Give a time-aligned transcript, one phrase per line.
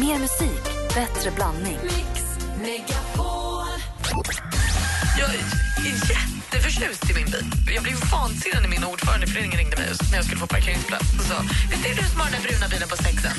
[0.00, 1.78] Mer musik, bättre blandning.
[1.82, 2.22] Mix
[2.62, 3.80] Megapol.
[5.18, 5.42] Jag är
[6.10, 7.46] jätteförtjust i min bil.
[7.74, 11.08] Jag blev vansinnig när min ordförande i föreningen ringde mig när jag skulle få parkeringsplats
[11.18, 11.36] och sa
[11.70, 13.32] Visst är det du som har den där bruna bilen på sexen?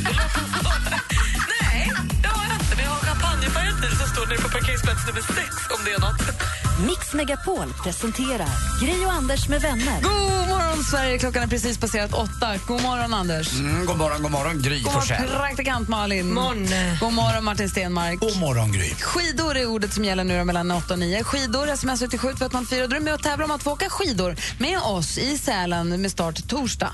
[1.61, 1.91] Nej,
[2.21, 2.73] det har jag inte.
[2.75, 5.99] Men jag har champagnefärgad bil som står nere på parkeringsplats nummer sex om det är
[6.07, 6.66] något.
[6.85, 8.47] Mix Megapol presenterar
[8.81, 10.01] Gri och Anders med vänner.
[10.01, 11.17] God morgon, Sverige!
[11.17, 12.57] Klockan är precis passerat åtta.
[12.67, 13.53] God morgon, Anders.
[13.53, 16.33] Mm, god morgon, god morgon, Gry God morgon, praktikant Malin.
[16.33, 16.67] Morgon.
[16.99, 18.19] God morgon, Martin Stenmark.
[18.19, 18.89] God morgon, Gry.
[18.89, 21.23] Skidor är ordet som gäller nu mellan 8 och 9.
[21.23, 22.87] Skidor, sms 77 404.
[22.87, 26.01] Då är du med och tävlar om att få åka skidor med oss i Sälen
[26.01, 26.93] med start torsdag.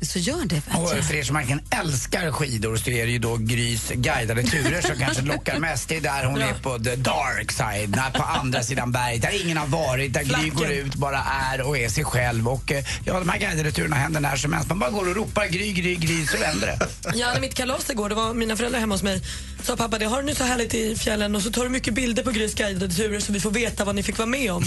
[0.00, 3.36] Så gör det, Och för er som verkligen älskar skidor så är det ju då
[3.36, 5.88] Grys guidade turer som kanske lockar mest.
[5.88, 9.44] Det är där hon är på the dark side, när på andra sidan berget, där
[9.44, 11.18] ingen har varit, där Gry går ut, bara
[11.52, 12.48] är och är sig själv.
[12.48, 14.68] Och eh, ja, de här guidade turerna händer när som helst.
[14.68, 16.78] Man bara går och ropar Gry, Gry, Gry så vänder det.
[17.18, 18.08] Jag hade mitt kalas igår.
[18.08, 19.22] Det var mina föräldrar hemma hos mig.
[19.62, 21.94] Sa pappa, det har du nu så härligt i fjällen och så tar du mycket
[21.94, 24.64] bilder på Grys guidade turer så vi får veta vad ni fick vara med om.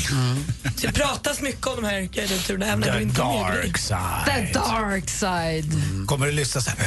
[0.78, 3.26] Så det pratas mycket om de här guidade turerna även när The du inte är
[3.26, 3.62] med Gry.
[3.62, 3.98] dark side.
[4.54, 5.21] The dark side.
[6.08, 6.78] Kommer du lyssna så här?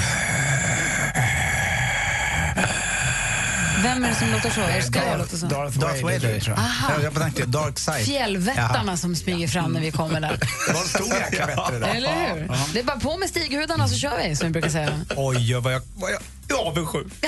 [3.82, 4.60] Vem är det som låter så?
[4.60, 5.46] Är det ska jag låta så?
[5.46, 6.40] Darth, Darth Vader.
[6.40, 6.58] tror jag.
[6.58, 7.02] Aha.
[7.02, 8.06] Jag tänkte Dark Side.
[8.06, 10.38] Fjällvättarna som smyger fram när vi kommer där.
[10.66, 11.96] Det var en stor jäkla idag.
[11.96, 12.50] Eller hur?
[12.72, 15.00] Det är bara på med stighudarna så kör vi, som vi brukar säga.
[15.16, 17.06] Oj, vad jag, vad jag är avundsjuk.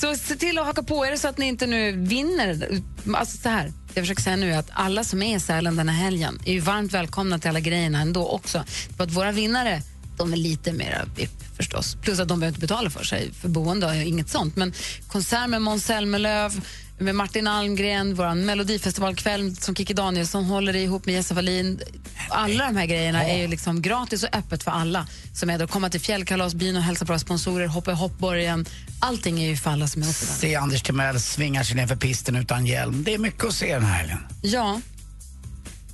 [0.00, 1.04] Så se till att haka på.
[1.04, 2.80] Är det så att ni inte nu vinner...
[3.14, 6.02] Alltså så här, jag försöker säga nu att alla som är i Sälen den här
[6.04, 8.64] helgen är ju varmt välkomna till alla grejerna ändå också.
[8.96, 9.82] För att våra vinnare,
[10.16, 11.96] de är lite mer VIP förstås.
[12.02, 14.56] Plus att de behöver inte betala för sig för boende och inget sånt.
[14.56, 14.72] Men
[15.08, 16.60] konsert med Måns Zelmerlöw,
[16.98, 21.80] med Martin Almgren, vår melodifestivalkväll som Kikki Danielsson håller ihop med Jesse Wallin.
[22.28, 25.06] Alla de här grejerna är ju liksom gratis och öppet för alla.
[25.34, 28.66] Som är då komma till fjällkalasbyn och hälsa på våra sponsorer, hoppa i hoppborgen.
[29.00, 30.32] Allting är ju för alla som är uppe där.
[30.32, 33.04] Se Anders Timell svinga sig ner för pisten utan hjälm.
[33.04, 34.18] Det är mycket att se den här helgen.
[34.42, 34.80] Ja.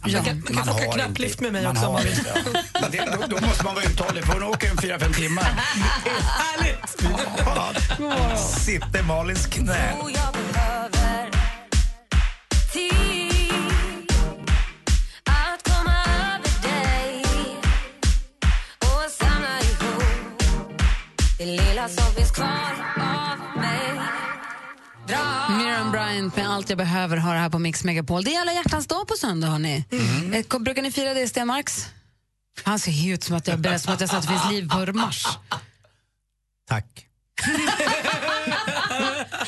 [0.07, 0.13] Ja.
[0.13, 2.43] Man kan, man kan få åka har knapplift med mig man också har man inte,
[2.73, 2.89] ja.
[2.93, 5.43] Det, då, då måste man vara uthållig för hon åker en fyra, fem timmar.
[6.39, 6.91] Härligt!
[8.39, 9.95] Sitter Malins knä.
[25.59, 28.25] Miriam Bryant med Allt jag behöver har det här på Mix Megapol.
[28.25, 29.85] Det är alla hjärtans dag på söndag, hörni.
[29.91, 30.33] Mm.
[30.33, 31.87] Eh, Brukar ni fira det, Stenmarks?
[32.63, 34.69] Han ser ut som att jag berättar som att jag sa att det finns liv
[34.69, 35.27] på Mars.
[36.69, 37.07] Tack.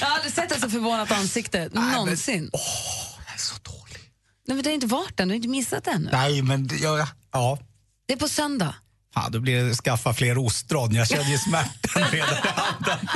[0.00, 2.50] Jag har aldrig sett ett så förvånat ansikte någonsin.
[2.52, 4.10] Jag är så dålig.
[4.46, 6.08] Nej, men du har inte varit än, du har inte missat det ännu.
[6.12, 7.58] Nej, men det- jag, ja.
[8.06, 8.74] Det är på söndag.
[9.16, 10.94] Fan, då blir det skaffa fler ostron.
[10.94, 13.08] Jag känner ju smärtan redan i handen.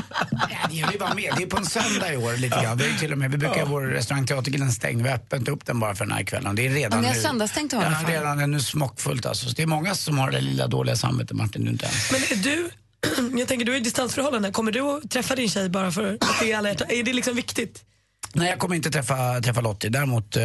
[0.51, 1.35] Ja, ni är ju bara med.
[1.37, 2.79] Det är på en söndag i år lite grann.
[2.79, 5.03] Vi, är till och med, vi brukar ha vår restaurang Teatergrillen stängd.
[5.03, 6.57] Vi har öppnat upp den bara för den här kvällen.
[6.57, 7.21] Det är redan Ja, ni har nu.
[7.21, 8.11] söndagsstängt i alla ja, fall.
[8.11, 9.49] redan är nu smockfullt alltså.
[9.49, 12.13] Så det är många som har det lilla dåliga samvetet Martin, du inte ens.
[12.13, 12.71] Men är du,
[13.39, 16.41] jag tänker du är i distansförhållande, kommer du att träffa din tjej bara för att
[16.41, 16.87] det är alla hjärtan?
[16.91, 17.85] Är det liksom viktigt?
[18.33, 19.91] Nej, jag kommer inte träffa, träffa Lottie.
[19.91, 20.43] Däremot eh,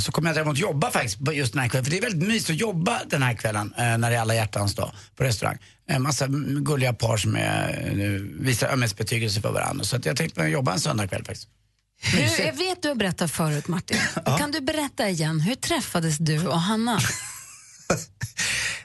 [0.00, 1.84] så kommer jag däremot jobba faktiskt just den här kvällen.
[1.84, 4.34] För det är väldigt mysigt att jobba den här kvällen eh, när det är alla
[4.34, 5.58] hjärtans dag på restaurang.
[5.86, 9.84] En massa mm, gulliga par som är, eh, visar ömhetsbetygelse för varandra.
[9.84, 11.48] Så jag tänkte jobba en söndagkväll faktiskt.
[12.00, 13.98] Hur, jag vet du har berättat förut, Martin.
[14.38, 17.00] Kan du berätta igen, hur träffades du och Hanna?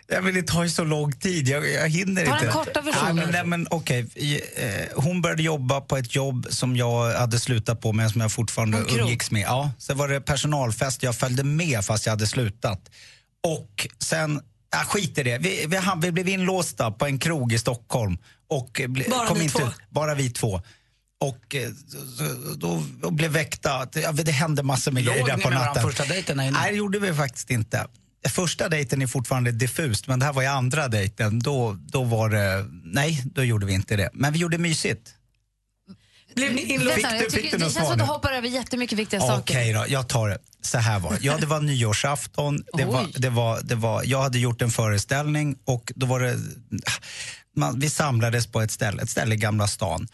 [0.07, 1.47] Ja, men det tar ju så lång tid.
[1.47, 2.53] Jag, jag hinner Ta den inte.
[2.53, 3.17] korta versionen.
[3.17, 4.07] Ja, men, nej, men, okej.
[4.15, 4.41] I, eh,
[4.95, 8.77] hon började jobba på ett jobb som jag hade slutat på men som jag fortfarande
[8.77, 9.41] umgicks med.
[9.41, 11.03] Ja, sen var det personalfest.
[11.03, 12.79] Jag följde med fast jag hade slutat.
[13.47, 14.41] Och sen,
[14.71, 15.37] ja, skit i det.
[15.37, 18.17] Vi, vi, vi blev inlåsta på en krog i Stockholm.
[18.49, 19.67] Och eh, ble, Bara kom ni inte två?
[19.67, 19.73] ut.
[19.89, 20.61] Bara vi två.
[21.21, 21.69] Och eh,
[22.17, 23.85] så- då, då blev väckta.
[24.13, 25.91] det hände massor med Låg grejer där ni på med varandra natten.
[25.91, 26.37] första dejten?
[26.37, 27.87] Nej, det gjorde vi faktiskt inte.
[28.29, 31.39] Första dejten är fortfarande diffust, men det här var ju andra dejten.
[31.39, 34.09] Då, då var det, nej, då gjorde vi inte det.
[34.13, 35.09] Men vi gjorde mysigt.
[36.35, 36.95] Blev ni inlåsta?
[36.95, 38.11] Fick Vänta, du- jag fick tycker, du det något känns svar som att du nu?
[38.11, 39.73] hoppar över jättemycket viktiga Okej saker.
[39.73, 40.37] då, jag tar det.
[40.61, 41.17] Så här var det.
[41.21, 42.63] Ja, det var nyårsafton.
[42.77, 43.13] Det var, Oj.
[43.17, 46.37] det var, det var, jag hade gjort en föreställning och då var det...
[47.55, 50.07] Man, vi samlades på ett ställe, ett ställe i Gamla stan.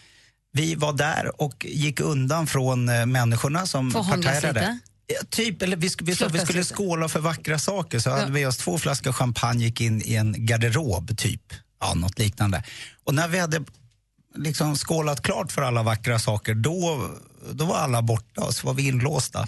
[0.51, 4.60] Vi var där och gick undan från eh, människorna som Får hånglas parterade.
[4.60, 4.80] lite?
[5.13, 8.17] Ja, typ, eller vi, vi sa vi skulle skåla för vackra saker så Ja.
[8.19, 11.41] hade vi oss två flaskor champagne gick in i en garderob typ.
[11.79, 12.63] Ja, något liknande.
[13.03, 13.63] Och när vi hade
[14.35, 17.09] liksom skålat klart för alla vackra saker då,
[17.51, 19.47] då var alla borta och så var vi inlåsta.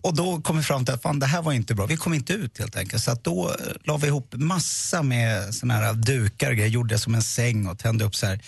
[0.00, 1.86] Och då kom vi fram till att fan, det här var inte bra.
[1.86, 3.02] Vi kom inte ut helt enkelt.
[3.04, 3.54] Så att då eh,
[3.84, 7.78] la vi ihop massa med såna här dukar och grejer, gjorde som en säng och
[7.78, 8.40] tände upp så här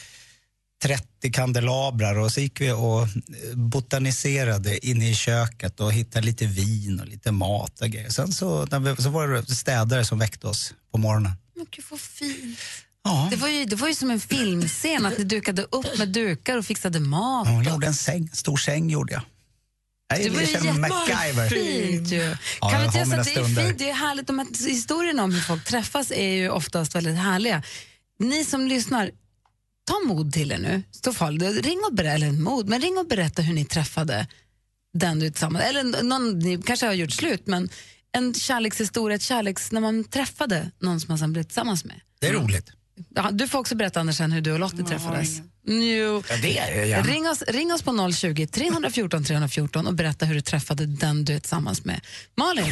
[0.82, 3.08] 30 kandelabrar och så gick vi och eh,
[3.54, 8.10] botaniserade inne i köket och hittade lite vin och lite mat och grejer.
[8.10, 11.32] Sen så, när vi, så var det städare som väckte oss på morgonen.
[11.56, 12.58] Men gud vad fint.
[13.04, 16.08] Ja, Det var, ju, det var ju som en filmscen att ni dukade upp med
[16.08, 17.48] dukar och fixade mat.
[17.48, 19.22] hon gjorde en säng, stor säng gjorde jag.
[20.08, 22.36] Jag Det var ju jättefint ju.
[22.60, 24.26] Ja, kan vi jag inte säga att det är fint, det är härligt.
[24.26, 27.62] De här historierna om hur folk träffas är ju oftast väldigt härliga.
[28.18, 29.10] Ni som lyssnar,
[29.86, 30.82] ta mod till er nu.
[30.90, 31.38] Stå fall.
[31.38, 34.26] Ring och berätta, eller mod, men ring och berätta hur ni träffade
[34.94, 37.68] den du tillsammans Eller någon, ni kanske har gjort slut, men
[38.12, 42.00] en kärlekshistoria, ett kärleks, när man träffade någon som man sen blev tillsammans med.
[42.20, 42.70] Det är roligt.
[43.14, 45.40] Ja, du får också berätta Anders sen hur du och Lottie träffades.
[45.66, 46.22] Jo.
[46.28, 47.02] Ja, det är gärna.
[47.02, 51.34] Ring oss, ring oss på 020 314 314 och berätta hur du träffade den du
[51.34, 52.00] är tillsammans med.
[52.36, 52.66] Malin?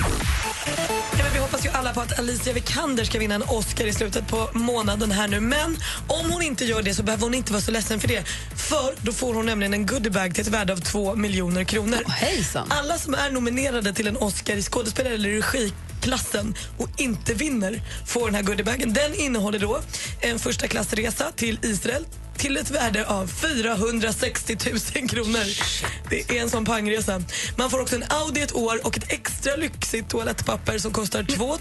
[1.18, 3.92] Ja, men vi hoppas ju alla på att Alicia Vikander ska vinna en Oscar i
[3.92, 5.40] slutet på månaden här nu.
[5.40, 5.76] Men
[6.08, 8.28] om hon inte gör det så behöver hon inte vara så ledsen för det.
[8.56, 11.98] För då får hon nämligen en goodiebag till ett värde av 2 miljoner kronor.
[12.06, 12.66] Hejsan.
[12.70, 15.28] Alla som är nominerade till en Oscar i skådespel eller
[16.04, 18.92] regiklassen och inte vinner får den här goodiebagen.
[18.92, 19.80] Den innehåller då
[20.20, 22.06] en första klassresa till Israel
[22.36, 24.56] till ett värde av 460
[24.96, 25.44] 000 kronor.
[26.10, 27.22] Det är en sån pangresa.
[27.56, 31.56] Man får också en Audi ett år och ett extra lyxigt toalettpapper som kostar 2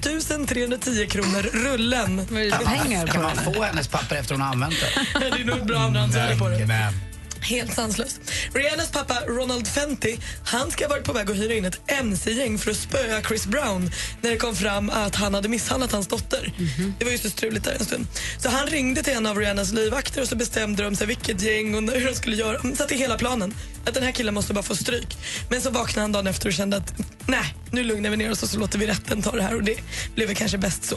[0.47, 2.21] 310 kronor rullen.
[2.29, 5.19] Vad är det för pengar Kan man få hennes papper efter hon har använt det?
[5.19, 7.12] Det är nog ett bra andrahandsvärde på det.
[7.49, 8.21] Helt sanslöst.
[8.53, 12.57] Rihannas pappa Ronald Fenty han ska ha varit på väg att hyra in ett mc-gäng
[12.57, 13.91] för att spöa Chris Brown
[14.21, 16.53] när det kom fram att han hade misshandlat hans dotter.
[16.99, 18.07] Det var ju så struligt där en stund.
[18.37, 21.75] Så han ringde till en av Rihannas livvakter och så bestämde de sig vilket gäng
[21.75, 22.57] och hur de skulle göra.
[22.57, 23.53] De satte hela planen.
[23.85, 25.17] Att den här killen måste bara få stryk.
[25.49, 26.93] Men så vaknade han dagen efter och kände att
[27.25, 29.63] nej, nu lugnar vi ner oss och så låter vi rätten ta det här och
[29.63, 29.77] det
[30.15, 30.95] blev väl kanske bäst så.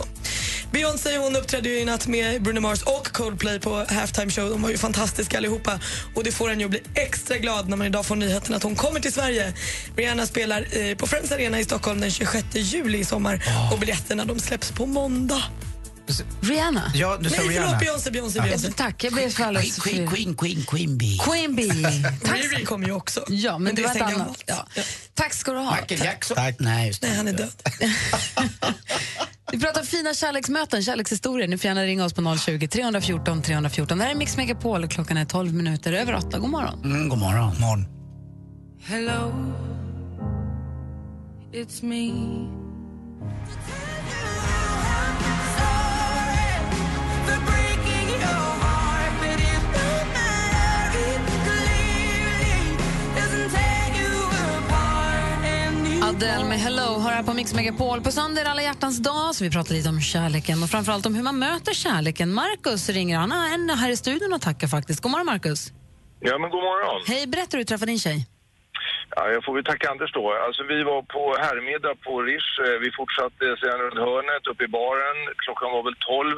[0.73, 4.51] Beyoncé hon uppträdde ju i natt med Bruno Mars och Coldplay på halftime show.
[4.51, 5.81] De var ju fantastiska allihopa.
[6.15, 8.63] Och det får en ju att bli extra glad när man idag får nyheten att
[8.63, 9.53] hon kommer till Sverige.
[9.97, 13.43] Rihanna spelar eh, på Friends Arena i Stockholm den 26 juli i sommar.
[13.73, 15.43] Och biljetterna de släpps på måndag.
[16.41, 16.93] Rihanna?
[16.95, 17.79] ja, du sa Nej, förlåt Rihanna.
[17.79, 18.73] Beyoncé, Beyoncé, Beyoncé.
[18.73, 21.19] Tack, jag blev för Queen, alldeles queen, queen, queen, queen bee.
[21.19, 22.03] Queen Bee.
[22.25, 22.39] Tack.
[22.39, 23.25] Riri kommer ju också.
[23.29, 24.43] Ja, men, det var är ett annat.
[24.47, 24.67] Ja.
[25.15, 25.77] Tack ska du ha.
[25.81, 26.35] Michael Jackson?
[26.35, 26.57] Tack.
[26.59, 27.09] Nej, just det.
[27.09, 27.53] Nej, han är död.
[29.53, 31.49] Vi pratar fina kärleksmöten, kärlekshistorier.
[31.49, 33.99] Ni får gärna ringa oss på 020 314 314.
[33.99, 34.89] Det här är Mix Megapol.
[34.89, 36.39] Klockan är 12 minuter över 8.
[36.39, 36.85] God morgon.
[36.85, 37.61] Mm, god morgon.
[37.61, 37.87] Morgon.
[38.83, 39.33] Hello,
[41.53, 42.13] it's me.
[56.17, 57.99] Adele med Hello har här på Mix Megapol.
[58.07, 61.15] På söndag är alla hjärtans dag, så vi pratar lite om kärleken och framförallt om
[61.19, 62.29] hur man möter kärleken.
[62.43, 63.17] Markus ringer.
[63.25, 64.99] Han en här i studion och tackar faktiskt.
[65.05, 65.61] God morgon, Markus.
[66.29, 66.99] Ja, men god morgon.
[67.13, 68.19] Hej, berätta hur du träffade din tjej.
[69.17, 70.25] Ja, jag får väl tacka Anders då.
[70.47, 72.53] Alltså, vi var på herrmiddag på Rish.
[72.65, 75.19] Eh, Vi fortsatte sedan runt hörnet upp i baren.
[75.45, 76.37] Klockan var väl 12.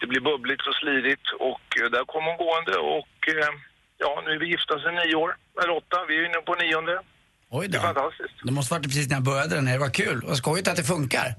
[0.00, 3.50] Det blev bubbligt och slirigt och eh, där kom hon gående och eh,
[4.04, 5.30] ja, nu är vi gifta sedan nio år.
[5.60, 5.96] Eller åtta.
[6.08, 6.96] Vi är inne på nionde.
[7.50, 7.86] Oj Det är då.
[7.86, 8.34] fantastiskt.
[8.44, 9.74] Det måste varit precis när jag började den här.
[9.74, 10.20] Det var kul.
[10.26, 11.34] Vad skojigt att det funkar.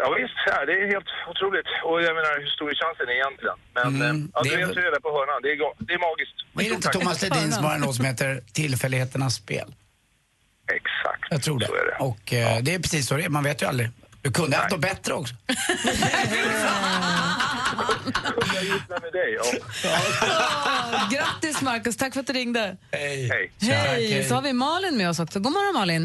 [0.00, 1.66] Ja, visst, ja, det är helt otroligt.
[1.84, 3.56] Och jag menar, hur stor är chansen egentligen?
[3.74, 5.38] Men Mm, eh, ja, det du är väl- ju det på hörnan.
[5.42, 5.56] Det är,
[5.88, 6.36] det är magiskt.
[6.52, 6.88] Var det inte.
[6.88, 9.74] Thomas Ledin som har en låt som heter Tillfälligheternas spel?
[10.72, 11.24] Exakt.
[11.30, 11.66] Jag tror det.
[11.66, 11.96] Så är det.
[12.10, 13.28] Och eh, det är precis så det är.
[13.28, 13.88] Man vet ju aldrig.
[14.22, 15.34] Du kunde ha haft något bättre också.
[18.88, 19.30] Jag med dig?
[19.38, 19.42] Ja.
[19.84, 21.96] Åh, grattis, Markus.
[21.96, 22.76] Tack för att du ringde.
[22.92, 23.28] Hej.
[23.28, 23.50] Hej.
[23.60, 24.24] Hej!
[24.24, 25.40] Så har vi Malin med oss också.
[25.40, 26.04] God morgon, Malin.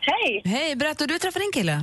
[0.00, 0.42] Hej!
[0.44, 1.76] Hej, berätta du träffade din kille.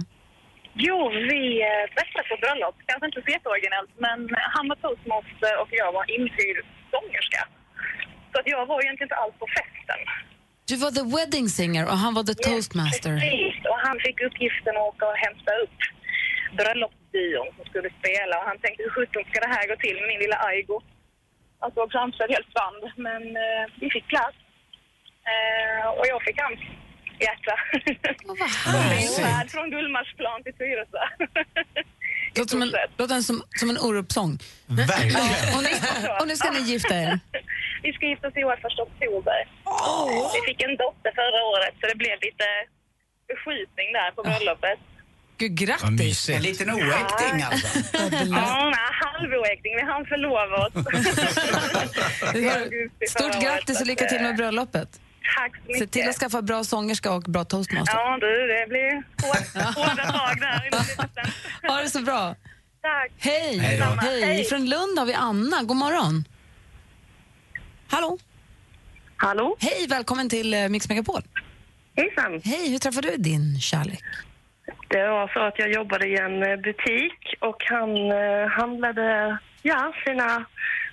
[0.87, 0.97] Jo,
[1.31, 2.75] vi eh, träffades på bröllop.
[2.89, 4.19] Kanske inte så jätteoriginellt, men
[4.55, 6.57] han var toastmaster och jag var inhyrd
[6.93, 7.41] sångerska.
[8.31, 9.99] Så att jag var egentligen inte alls på festen.
[10.69, 13.13] Du var the wedding singer och han var the toastmaster.
[13.19, 15.77] Precis, och han fick uppgiften att åka och hämta upp
[17.11, 18.37] bröllopsbyrån som skulle spela.
[18.39, 20.81] Och han tänkte, hur sjutton ska det här gå till med min lilla Aigo?
[21.59, 22.83] Alltså framför ett helt band.
[22.95, 24.37] Men eh, vi fick plats.
[25.31, 26.59] Eh, och jag fick hans
[27.19, 27.55] hjärta.
[28.27, 28.35] Åh,
[29.39, 31.03] vad från Gullmarsplan till Tyresö.
[32.35, 34.37] I Låter som en, låter en som, som en Orup-sång.
[34.67, 35.55] Verkligen.
[35.55, 35.71] Och nu,
[36.21, 37.19] och nu ska ni gifta er.
[37.83, 39.39] Vi ska gifta oss i år första oktober.
[40.35, 42.47] Vi fick en dotter förra året så det blev lite
[43.27, 44.79] beskjutning där på bröllopet.
[45.37, 46.29] Gud, grattis!
[46.29, 47.67] En liten oäkting alltså.
[48.29, 49.75] Ja, halvoäkting.
[49.75, 50.73] Vi hann förlova oss.
[53.09, 55.01] Stort grattis och lycka till med bröllopet.
[55.37, 55.79] Tack så mycket.
[55.79, 57.95] Se till att skaffa bra sångerska och bra toastmaster.
[57.97, 61.67] Ja, du, det blir hår- hårda tag där.
[61.67, 62.35] Ha det så bra.
[62.81, 63.11] Tack.
[63.17, 63.57] Hej!
[63.59, 63.81] Hej!
[64.23, 64.43] Hej.
[64.43, 65.63] Från Lund har vi Anna.
[65.63, 66.23] God morgon.
[67.89, 68.17] Hallå?
[69.17, 69.55] Hallå?
[69.59, 71.21] Hej, välkommen till eh, Mix Megapol.
[71.95, 72.41] Hejsan.
[72.43, 74.03] Hej, hur träffade du din kärlek?
[74.87, 79.93] Det var så att jag jobbade i en eh, butik och han eh, handlade ja,
[80.05, 80.45] sina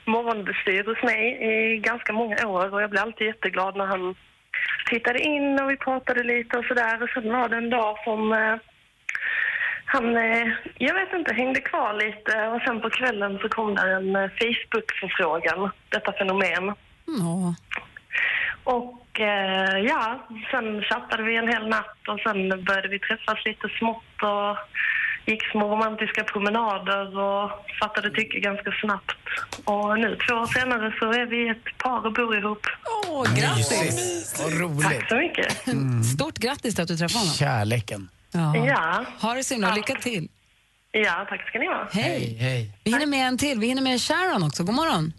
[0.05, 4.15] morgonbestyr hos mig i ganska många år och jag blev alltid jätteglad när han
[4.91, 7.03] tittade in och vi pratade lite och sådär.
[7.03, 8.57] Och sen var det en dag som eh,
[9.85, 10.49] han, eh,
[10.79, 15.71] jag vet inte, hängde kvar lite och sen på kvällen så kom det en Facebook-förfrågan,
[15.89, 16.75] detta fenomen.
[17.07, 17.55] Ja.
[18.65, 23.69] Och eh, ja, sen chattade vi en hel natt och sen började vi träffas lite
[23.79, 24.57] smått och
[25.27, 29.17] gick små romantiska promenader och fattade tycke ganska snabbt.
[29.65, 32.67] Och nu två år senare så är vi ett par och bor ihop.
[33.09, 34.43] Åh, grattis!
[34.43, 34.83] Vad roligt.
[34.83, 35.53] Tack så mycket.
[36.15, 37.35] Stort grattis till att du träffade honom.
[37.35, 38.09] Kärleken.
[38.33, 38.57] Ja.
[38.57, 40.29] Ja, Ha det så himla lycka till.
[40.93, 41.89] ja tack ska ni ha.
[41.93, 42.37] Hej.
[42.41, 42.71] hej.
[42.85, 43.59] Vi hinner med en till.
[43.61, 44.65] Vi hinner med Sharon också.
[44.65, 45.13] God morgon.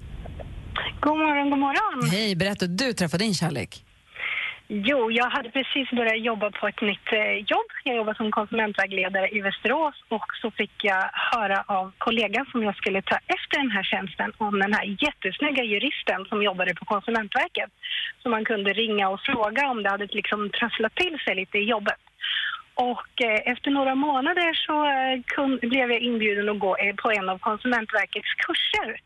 [1.02, 2.10] God morgon, god morgon.
[2.10, 2.66] Hej, berätta.
[2.68, 3.85] Du träffade din kärlek.
[4.68, 7.70] Jo, jag hade precis börjat jobba på ett nytt eh, jobb.
[7.84, 12.76] Jag jobbade som konsumentvägledare i Västerås och så fick jag höra av kollegan som jag
[12.76, 17.70] skulle ta efter den här tjänsten om den här jättesnygga juristen som jobbade på Konsumentverket.
[18.24, 21.64] Så man kunde ringa och fråga om det hade liksom trasslat till sig lite i
[21.64, 22.02] jobbet.
[22.76, 27.38] Och eh, efter några månader så eh, blev jag inbjuden att gå på en av
[27.38, 29.00] Konsumentverkets kurser.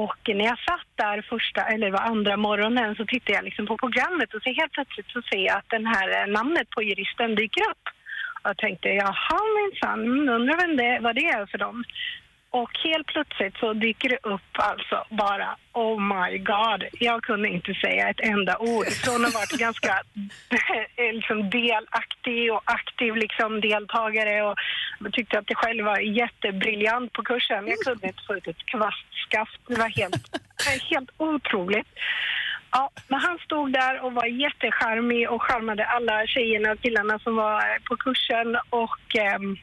[0.00, 3.76] Och när jag satt där första, eller var andra morgonen så tittade jag liksom på
[3.78, 7.34] programmet och så helt plötsligt så ser jag att den här eh, namnet på juristen
[7.34, 7.84] dyker upp.
[8.42, 11.84] Och jag tänkte, jaha minsann, undrar vem det, vad det är för dem.
[12.52, 16.84] Och helt plötsligt så dyker det upp alltså bara oh my god.
[16.92, 18.86] Jag kunde inte säga ett enda ord.
[18.86, 20.02] Från att ha varit ganska
[20.96, 24.56] eh, liksom, delaktig och aktiv liksom, deltagare och
[25.12, 27.68] tyckte att jag själv var jättebriljant på kursen.
[27.68, 29.60] Jag kunde inte få ut ett kvastskaft.
[29.68, 30.40] Det var helt,
[30.90, 31.88] helt otroligt.
[32.70, 37.36] Ja, men han stod där och var jättecharmig och charmade alla tjejerna och killarna som
[37.36, 39.56] var på kursen och ehm,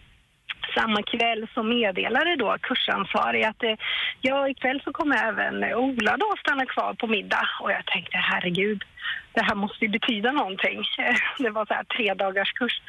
[0.73, 3.75] samma kväll så meddelade då kursansvarig att eh,
[4.21, 7.49] ja, ikväll så kommer även Ola då stanna kvar på middag.
[7.61, 8.83] Och jag tänkte herregud,
[9.33, 10.83] det här måste ju betyda någonting.
[11.37, 12.81] Det var så här tre dagars kurs.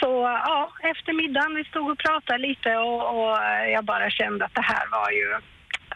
[0.00, 0.10] Så
[0.46, 3.38] ja, efter middagen vi stod och pratade lite och, och
[3.76, 5.32] jag bara kände att det här var ju,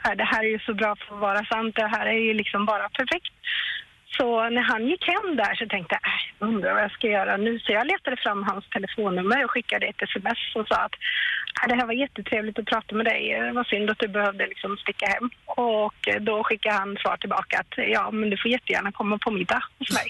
[0.05, 1.75] äh, det här är ju så bra för att vara sant.
[1.75, 3.33] Det här är ju liksom bara perfekt.
[4.17, 7.37] Så när han gick hem där så tänkte jag, äh, undrar vad jag ska göra
[7.37, 7.61] nu.
[7.61, 10.97] Så jag letade fram hans telefonnummer och skickade ett sms och sa att
[11.62, 13.41] äh, det här var jättetrevligt att prata med dig.
[13.41, 15.31] Det var synd att du behövde liksom sticka hem.
[15.45, 19.62] Och då skickade han svar tillbaka att ja, men du får jättegärna komma på middag
[19.79, 20.09] hos mig.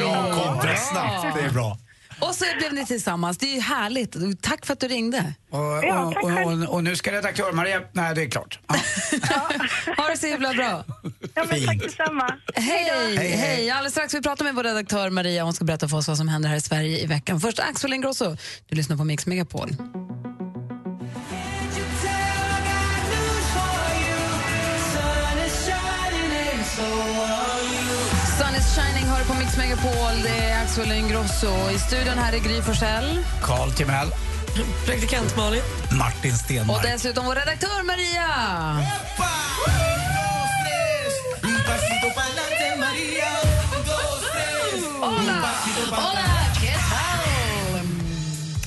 [0.00, 1.36] Bra, kom rätt snabbt.
[1.36, 1.76] Det är bra.
[2.20, 3.38] Och så blev ni tillsammans.
[3.38, 4.42] Det är ju härligt.
[4.42, 5.34] Tack för att du ringde.
[5.50, 7.80] Och, Ja, och, och, och, och nu ska redaktör Maria...
[7.92, 8.58] Nej, det är klart.
[8.68, 8.74] Ja.
[9.96, 10.84] Ha det så himla bra.
[11.34, 12.34] Ja, men tack detsamma.
[12.54, 15.44] Hej, hej, Alldeles strax vi pratar med vår redaktör Maria.
[15.44, 17.40] Hon ska berätta för oss vad som händer här i Sverige i veckan.
[17.40, 18.36] Först Axel Ingrosso.
[18.68, 19.76] Du lyssnar på Mix Megapol.
[29.18, 30.22] Hör på Mix Megapol.
[30.22, 31.70] Det är Axel Ingrosso.
[31.74, 33.24] I studion här är Gry Forssell.
[33.42, 34.08] Carl Timell.
[34.86, 35.62] Praktikant Malin.
[35.98, 36.82] Martin Och Stenmark.
[36.82, 38.26] dessutom vår redaktör Maria.
[45.00, 45.42] Hola!
[45.90, 46.47] Hola!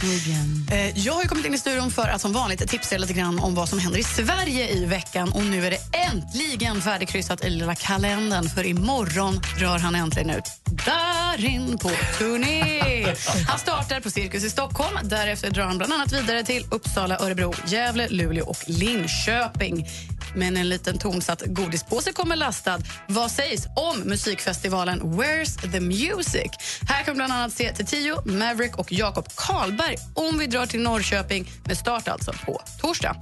[0.01, 3.13] ¿Qué eh, Jag har ju kommit in i studion för att som vanligt tipsa lite
[3.13, 5.31] grann om vad som händer i Sverige i veckan.
[5.31, 5.77] Och nu är det
[6.11, 10.43] äntligen färdigkryssat i lilla kalendern för imorgon rör han äntligen ut
[10.85, 13.05] Darin på turné.
[13.47, 14.97] Han startar på Cirkus i Stockholm.
[15.03, 19.87] Därefter drar han bland annat vidare till Uppsala, Örebro, Gävle, Luleå och Linköping.
[20.35, 22.79] Men en liten tonsatt godispåse kommer lastad.
[23.07, 26.51] Vad sägs om musikfestivalen Where's the Music?
[26.89, 30.81] Här kan vi bland annat se Tio, Maverick och Jakob Karlberg om vi drar till
[30.81, 33.15] Norrköping med start alltså på torsdag.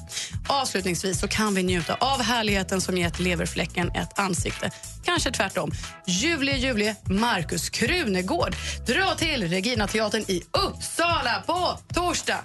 [0.48, 4.72] Avslutningsvis så kan vi njuta av härligheten som gett leverfläcken ett ansikte.
[5.06, 5.72] Kanske tvärtom.
[6.08, 8.56] Julie Julie Markus Krunegård
[8.88, 12.44] Dra till Regina Teatern i Uppsala på torsdag.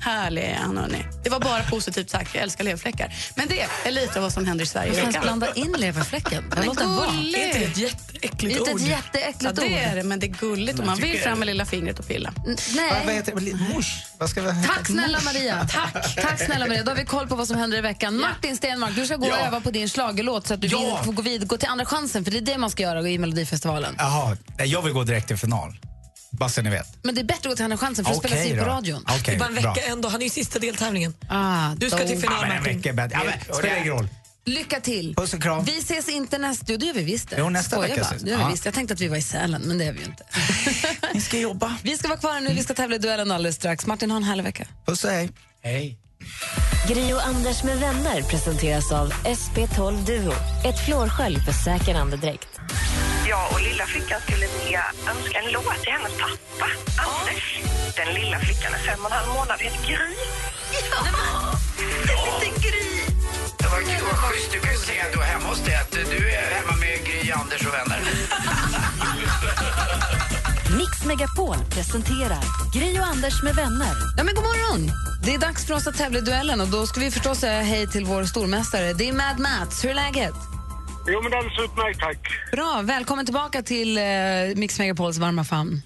[0.00, 1.04] Härlig är han, hörni.
[1.24, 2.34] Det var bara positivt sagt.
[2.34, 3.14] Jag älskar leverfläckar.
[3.34, 5.22] Men det är lite av vad som händer i Sverige i Du veckan.
[5.22, 6.44] blanda in leverfläcken.
[6.50, 7.10] Den är Låt den vara.
[7.10, 7.34] gullig.
[7.40, 8.80] Är inte det ett jätteäckligt Inte ord?
[8.80, 9.96] ett jätteäckligt Ja, det är ord.
[9.96, 12.28] det, men det är gulligt och man vill fram med lilla fingret och pilla.
[12.28, 12.56] N- Vad,
[12.96, 13.16] vad Nej.
[13.16, 13.74] heter det?
[13.74, 13.86] Mors?
[14.18, 15.68] Vad ska vi Tack snälla Maria.
[15.72, 16.16] Tack.
[16.16, 16.82] Tack snälla Maria.
[16.82, 18.16] Då har vi koll på vad som händer i veckan.
[18.20, 19.46] Martin Stenmark, du ska gå och Ja.
[19.46, 21.00] öva på din schlagerlåt så att du Ja.
[21.04, 22.24] får gå, vid, gå till andra chansen.
[22.24, 23.94] För det är det man ska göra i Melodifestivalen.
[23.98, 25.76] Jaha, nej, jag vill gå direkt till final.
[26.38, 26.86] Bara så ni vet.
[27.02, 28.64] Men det är bättre att gå till andra chansen för det Okej spelas in på
[28.64, 29.04] radion.
[29.06, 29.74] Det Okej, är bara en bra.
[29.74, 30.08] vecka ändå.
[30.08, 31.14] Han är ju i sista deltävlingen.
[31.28, 33.08] Ah, Du ska då- till final, Ja, men en vecka.
[33.12, 34.08] Ja, men, spelar ingen roll.
[34.44, 35.14] Lycka till!
[35.16, 35.64] Puss och kram.
[35.64, 36.64] Vi ses inte nästa...
[36.68, 37.30] Jo, det gör vi visst.
[37.30, 37.36] det.
[37.38, 38.64] Jo, nästa Skojar vecka ses- Det gör vi visst.
[38.64, 40.24] Jag tänkte att vi var i Sälen, men det är vi ju inte.
[41.14, 41.76] Ni ska jobba.
[41.82, 42.54] Vi ska vara kvar nu.
[42.54, 43.86] Vi ska tävla i duellen alldeles strax.
[43.86, 44.66] Martin, ha en härlig vecka.
[44.86, 45.30] Puss och hej.
[45.62, 45.98] Hej.
[46.88, 50.32] Gri och Anders med vänner presenteras av SP12 Duo.
[50.64, 52.48] Ett flårskölj för säker andedräkt.
[53.28, 56.68] Jag och lilla flickan skulle vilja önska en låt till hennes pappa,
[57.06, 57.60] Anders.
[57.96, 60.14] Den lilla flickan är fem och en halv månad, heter Gry.
[60.90, 62.88] Ja, liten Gry.
[63.58, 64.52] Det var kul, vad schysst.
[64.52, 67.66] Du kan ju säga då hemma hos dig att du är hemma med Gry, Anders
[67.66, 68.00] och vänner.
[70.78, 72.44] Mix Megapol presenterar
[72.74, 73.94] Gri och Anders med vänner.
[74.16, 74.90] Ja, men god morgon!
[75.24, 77.62] Det är dags för oss att tävla i duellen och då ska vi förstås säga
[77.62, 78.92] hej till vår stormästare.
[78.92, 79.84] Det är Mad Mats.
[79.84, 80.57] Hur är läget?
[81.10, 82.18] Jo, men det är alldeles utmärkt, tack.
[82.52, 82.80] Bra.
[82.84, 84.04] Välkommen tillbaka till eh,
[84.56, 85.82] Mix Megapols varma famn.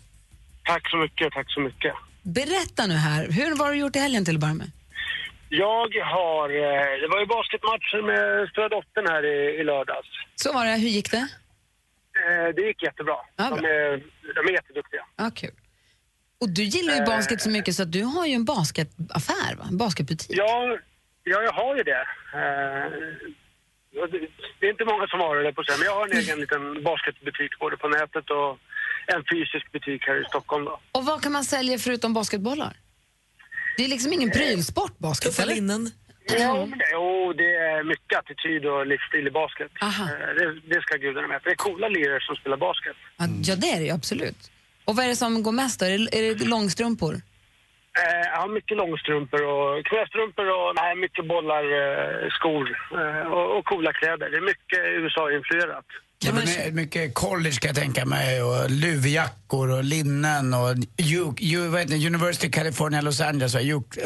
[0.65, 1.95] Tack så mycket, tack så mycket.
[2.23, 3.29] Berätta nu här.
[3.31, 4.71] Hur var du gjort i helgen till att börja med?
[5.49, 6.49] Jag har...
[6.51, 10.09] eh, Det var ju basketmatcher med stora dottern här i, i lördags.
[10.37, 10.73] Så var det.
[10.73, 11.27] Hur gick det?
[12.23, 13.17] Eh, Det gick jättebra.
[13.37, 13.91] Ja, De är,
[14.35, 15.03] de är jätteduktiga.
[15.17, 15.51] Ja, kul.
[16.41, 17.07] Och du gillar ju Eh.
[17.07, 19.65] basket så mycket så att du har ju en basketaffär, va?
[19.69, 20.37] En basketbutik.
[20.39, 20.79] Ja,
[21.25, 22.05] ja, jag har ju det.
[23.93, 26.83] Det- är inte många som har det på sig, men jag har en egen liten
[26.83, 28.59] basketbutik både på nätet och
[29.15, 30.65] en fysisk butik här i Stockholm.
[30.65, 30.81] Då.
[30.93, 32.77] Och vad kan man sälja förutom basketbollar?
[33.77, 35.55] Det är liksom ingen prylsport, basket, eller?
[35.55, 35.91] linnen.
[36.39, 39.71] Ja, men det, jo, det är mycket attityd och livsstil i basket.
[39.83, 39.89] Eh,
[40.39, 41.43] Det, det ska gudarna med.
[41.43, 42.97] För det är coola lirare som spelar basket.
[43.17, 44.51] Ja, ja, det är det ju absolut.
[44.85, 45.87] Och vad är det som går mest då?
[45.87, 47.21] Är det, är det långstrumpor?
[48.01, 52.67] Eh, ja, mycket långstrumpor och knästrumpor och nej, mycket bollar, eh, skor
[53.01, 54.31] eh, och, och coola kläder.
[54.31, 55.85] Det är mycket USA-influerat.
[56.25, 60.71] Ja, men mycket college kan jag tänka mig och luvjackor och linnen och
[61.15, 62.07] U, U, vad heter det?
[62.07, 63.55] University of California Los Angeles,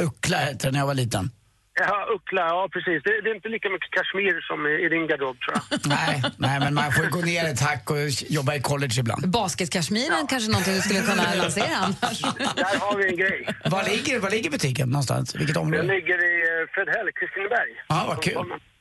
[0.07, 1.31] Uckla hette det när jag var liten.
[1.79, 3.03] Ja, Uckla, ja precis.
[3.05, 5.81] Det, det är inte lika mycket kashmir som i, i din garderob tror jag.
[5.97, 7.97] Nej, nej, men man får gå ner ett hack och
[8.39, 9.29] jobba i college ibland.
[9.29, 12.21] Basketkashmiren kanske någonting du skulle kunna lansera annars?
[12.63, 13.49] Där har vi en grej.
[13.65, 15.35] Var ligger, var ligger butiken någonstans?
[15.35, 15.83] Vilket Den område?
[15.83, 17.71] ligger i eh, Fredhäll, Kristineberg.
[17.89, 18.35] Ja, vad kul.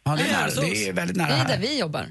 [0.03, 1.61] Ja, det är, nära, det är väldigt nära Det är där här.
[1.61, 2.05] vi jobbar.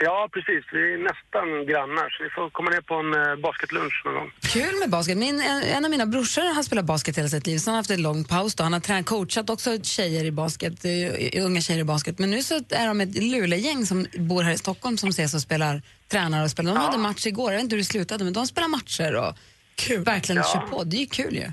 [0.00, 0.64] Ja, precis.
[0.72, 4.30] Vi är nästan grannar, så vi får komma ner på en eh, basketlunch någon gång.
[4.40, 5.16] Kul med basket.
[5.18, 7.58] Min, en, av mina brorsor har spelat basket hela sitt liv.
[7.58, 8.54] Så han har haft en lång paus.
[8.54, 8.62] Då.
[8.62, 12.18] Han har tränat, coachat också tjejer i basket, eh, unga tjejer i basket.
[12.18, 15.40] Men nu så är de ett Luleå-gäng som bor här i Stockholm som ses och
[15.40, 16.74] spelar, tränar och spelar.
[16.74, 19.34] De hade match igår, jag vet inte hur det slutade, men de spelar matcher och
[19.74, 20.04] Kul.
[20.04, 20.52] verkligen Ja.
[20.52, 20.84] kör på.
[20.84, 21.52] Det är ju kul ju.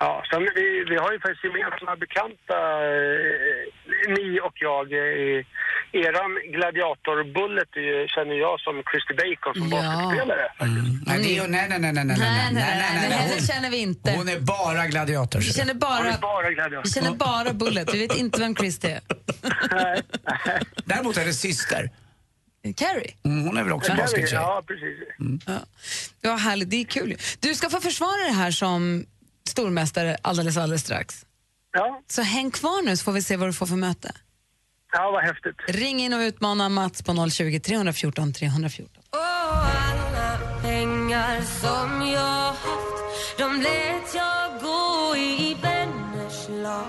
[0.00, 2.58] Ja, sen vi, vi har ju faktiskt gemensamma bekanta,
[2.88, 3.60] eh,
[4.16, 4.86] ni och jag.
[4.92, 5.44] Eh,
[5.92, 9.76] eran gladiatorbullet är känner jag som Christy Bacon som Ja.
[9.76, 10.46] basketspelare.
[11.06, 13.18] Nej, det är, nej, nej, nej, nej, nej, nej, nej, nej, nej.
[13.18, 14.12] henne Hon, känner vi inte.
[14.12, 15.38] hon är bara gladiator.
[15.38, 16.84] Vi känner bara, du bara gladiator?
[16.84, 17.94] vi känner bara Bullet.
[17.94, 19.00] Vi vet inte vem Chris är.
[19.70, 20.02] Nej.
[20.84, 21.90] Däremot är det syster.
[22.76, 23.14] Carrie?
[23.24, 24.32] Mm, hon är väl också baskettjej?
[24.34, 24.98] Ja, precis.
[25.46, 25.58] Ja.
[26.20, 26.70] ja, härligt.
[26.70, 27.16] Det är kul.
[27.40, 29.06] Du ska få försvara det här som
[29.48, 31.24] stormästare alldeles, alldeles strax.
[31.72, 34.12] Ja, Så häng kvar nu så får vi se vad du får för möte.
[34.92, 35.56] ja vad häftigt.
[35.68, 39.02] Ring in och utmana Mats på 020 314 314.
[39.10, 46.86] alla pengar som jag haft De lät jag gå i vänners lag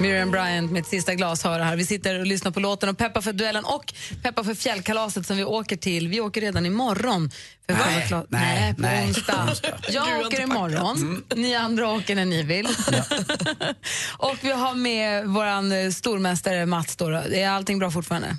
[0.00, 1.76] Miriam Bryant med ett sista glas hör här.
[1.76, 5.36] Vi sitter och lyssnar på låten och peppar för duellen och peppar för fjällkalaset som
[5.36, 6.08] vi åker till.
[6.08, 7.30] Vi åker redan imorgon.
[7.66, 9.06] För Nej, nej, nej, på nej.
[9.06, 9.48] onsdag.
[9.88, 11.22] Jag åker imorgon.
[11.34, 12.66] Ni andra åker när ni vill.
[14.18, 16.96] och vi har med vår stormästare Mats.
[16.96, 17.08] Då.
[17.08, 17.16] då.
[17.16, 18.36] Är allting bra fortfarande?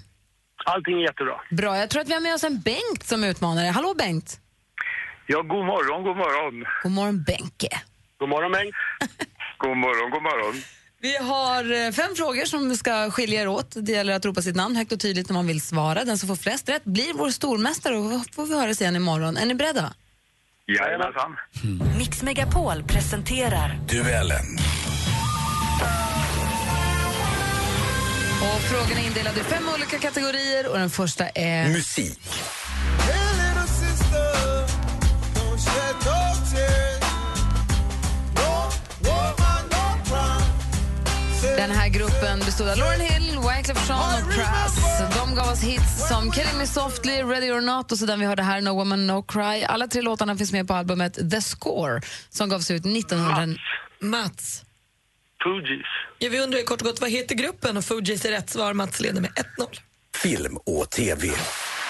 [0.65, 1.33] Allting är jättebra.
[1.51, 1.77] Bra.
[1.77, 3.67] Jag tror att vi har med oss en Bengt som utmanare.
[3.67, 4.39] Hallå Bengt!
[5.27, 6.65] Ja, god morgon, god morgon.
[6.83, 7.81] God morgon Benke.
[8.19, 8.75] God morgon, Bengt.
[9.57, 10.63] god morgon, god morgon.
[11.01, 13.71] Vi har eh, fem frågor som ska skilja er åt.
[13.75, 16.03] Det gäller att ropa sitt namn högt och tydligt när man vill svara.
[16.03, 19.37] Den som får flest rätt blir vår stormästare och får vi höra sen imorgon.
[19.37, 19.93] Är ni beredda?
[20.67, 21.37] Jajamensan.
[21.97, 24.57] Mix Megapol presenterar Duellen.
[28.41, 31.69] Och frågorna är indelade i fem olika kategorier och den första är...
[31.69, 32.19] Musik.
[41.69, 44.99] Den här gruppen bestod av Lauryn Hill, Wyclef Jean och Pras.
[45.17, 48.25] De gav oss hits som Killing Me Softly, Ready or Not och så den vi
[48.25, 49.63] hörde här, No Woman No Cry.
[49.63, 53.47] Alla tre låtarna finns med på albumet The Score som gavs ut 1900...
[53.99, 54.63] Mats.
[55.43, 55.85] Fugees.
[56.19, 58.73] Ja, vi undrar kort och gott vad heter gruppen och Fugees är rätt svar.
[58.73, 59.79] Mats leder med 1-0.
[60.15, 61.27] film och TV.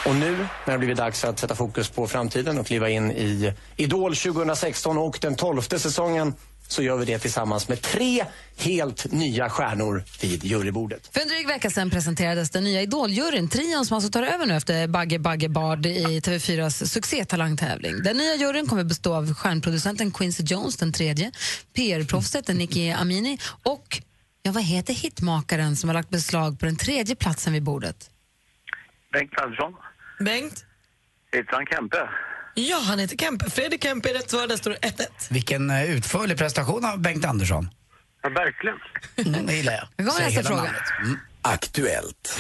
[0.06, 3.54] Och nu när det blivit dags att sätta fokus på framtiden och kliva in i
[3.76, 6.34] Idol 2016 och den tolfte säsongen
[6.72, 8.26] så gör vi det tillsammans med tre
[8.58, 11.10] helt nya stjärnor vid jurybordet.
[11.14, 14.56] För en dryg vecka sedan presenterades den nya Idoljuryn, trion som alltså tar över nu
[14.56, 18.04] efter Bagge Bagge Bard i TV4s succétalangtävling.
[18.04, 21.32] Den nya juryn kommer bestå av stjärnproducenten Quincy Jones, den tredje,
[21.74, 24.02] PR-proffset Nicky Amini och,
[24.44, 28.10] ja vad heter hitmakaren som har lagt beslag på den tredje platsen vid bordet?
[29.14, 29.74] Bengt Andersson.
[30.20, 30.66] Bengt?
[31.32, 32.10] Heter han Kempe?
[32.54, 33.50] Ja, han heter Kempe.
[33.50, 34.48] Fredrik Kempe är rätt svar.
[34.48, 35.06] Där står det 1-1.
[35.30, 37.70] Vilken eh, utförlig prestation av Bengt Andersson.
[38.24, 38.78] Ja, verkligen.
[39.26, 39.88] Mm, det gillar jag.
[39.98, 40.62] Vi går Säg nästa hela fråga.
[40.64, 40.84] namnet.
[41.04, 41.20] Mm.
[41.42, 42.40] Aktuellt.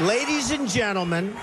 [0.00, 1.34] Ladies and gentlemen,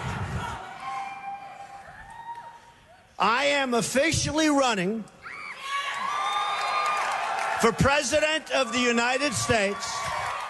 [3.20, 5.04] I am officially running
[7.62, 9.86] for President of the United States.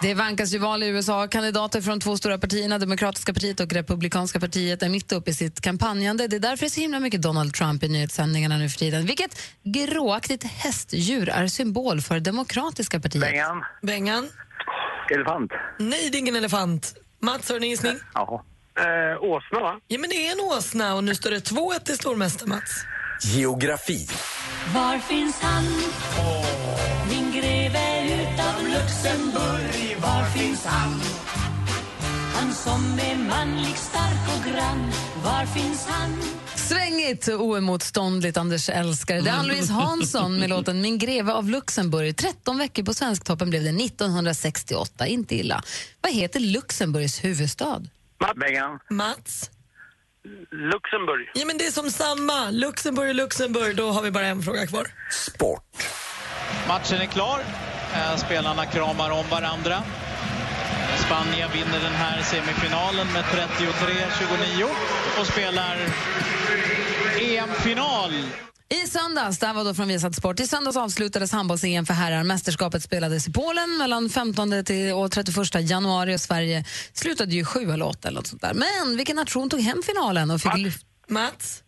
[0.02, 1.28] Det vankas ju val i USA.
[1.28, 5.62] Kandidater från två stora partierna, Demokratiska partiet och Republikanska partiet, är mitt uppe i sitt
[5.62, 6.28] kampanjande.
[6.28, 9.06] Det är därför det är så himla mycket Donald Trump i nyhetssändningarna nu för tiden.
[9.06, 13.22] Vilket gråaktigt hästdjur är symbol för Demokratiska partiet?
[13.22, 13.64] Bengan.
[13.82, 14.30] Bengan?
[15.16, 15.52] Elefant.
[15.80, 16.94] Nej, det är ingen elefant.
[17.22, 17.98] Mats, har du en gissning?
[18.80, 19.80] Eh, åsna, va?
[19.88, 22.86] Ja, men det är en åsna och nu står det 2-1 till stormästare Mats.
[23.22, 24.08] Geografi.
[24.76, 25.64] Var finns han?
[28.90, 31.02] Luxemburg Var finns han?
[32.34, 34.92] Han som är manlig, stark och grann
[35.24, 36.22] Var finns han?
[36.56, 39.22] Svängigt och oemotståndligt, Anders älskare.
[39.22, 42.18] Det är Ann-Louise Hansson med låten Min greve av Luxemburg.
[42.18, 45.08] 13 veckor på Svensktoppen blev det 1968.
[45.08, 45.64] Inte illa.
[46.02, 47.82] Vad heter Luxemburgs huvudstad?
[48.36, 48.80] Bengan.
[48.90, 49.50] Mats?
[50.52, 51.32] Luxemburg.
[51.34, 52.52] Ja, men det är som samma.
[52.52, 53.76] Luxemburg, Luxemburg.
[53.76, 54.88] Då har vi bara en fråga kvar.
[55.12, 55.88] Sport.
[56.68, 57.44] Matchen är klar.
[57.94, 59.84] Eh, Spelarna kramar om varandra.
[61.06, 64.66] Spanien vinner den här semifinalen med 33-29
[65.20, 65.78] och spelar
[67.20, 68.12] EM-final.
[68.72, 72.24] I söndags, det här var då från Viasat Sport, i söndags avslutades handbolls-EM för herrar.
[72.24, 77.72] Mästerskapet spelades i Polen mellan 15 till och 31 januari och Sverige slutade ju sju
[77.72, 78.54] eller åtta eller något sånt där.
[78.54, 80.86] Men vilken nation tog hem finalen och fick lyft?
[81.08, 81.64] Mats?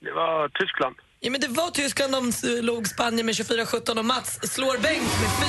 [0.00, 0.96] Det var Tyskland.
[1.22, 2.12] Ja, men det var Tyskland.
[2.12, 5.40] De slog Spanien med 24-17 och Mats slår Bengt med 4-1.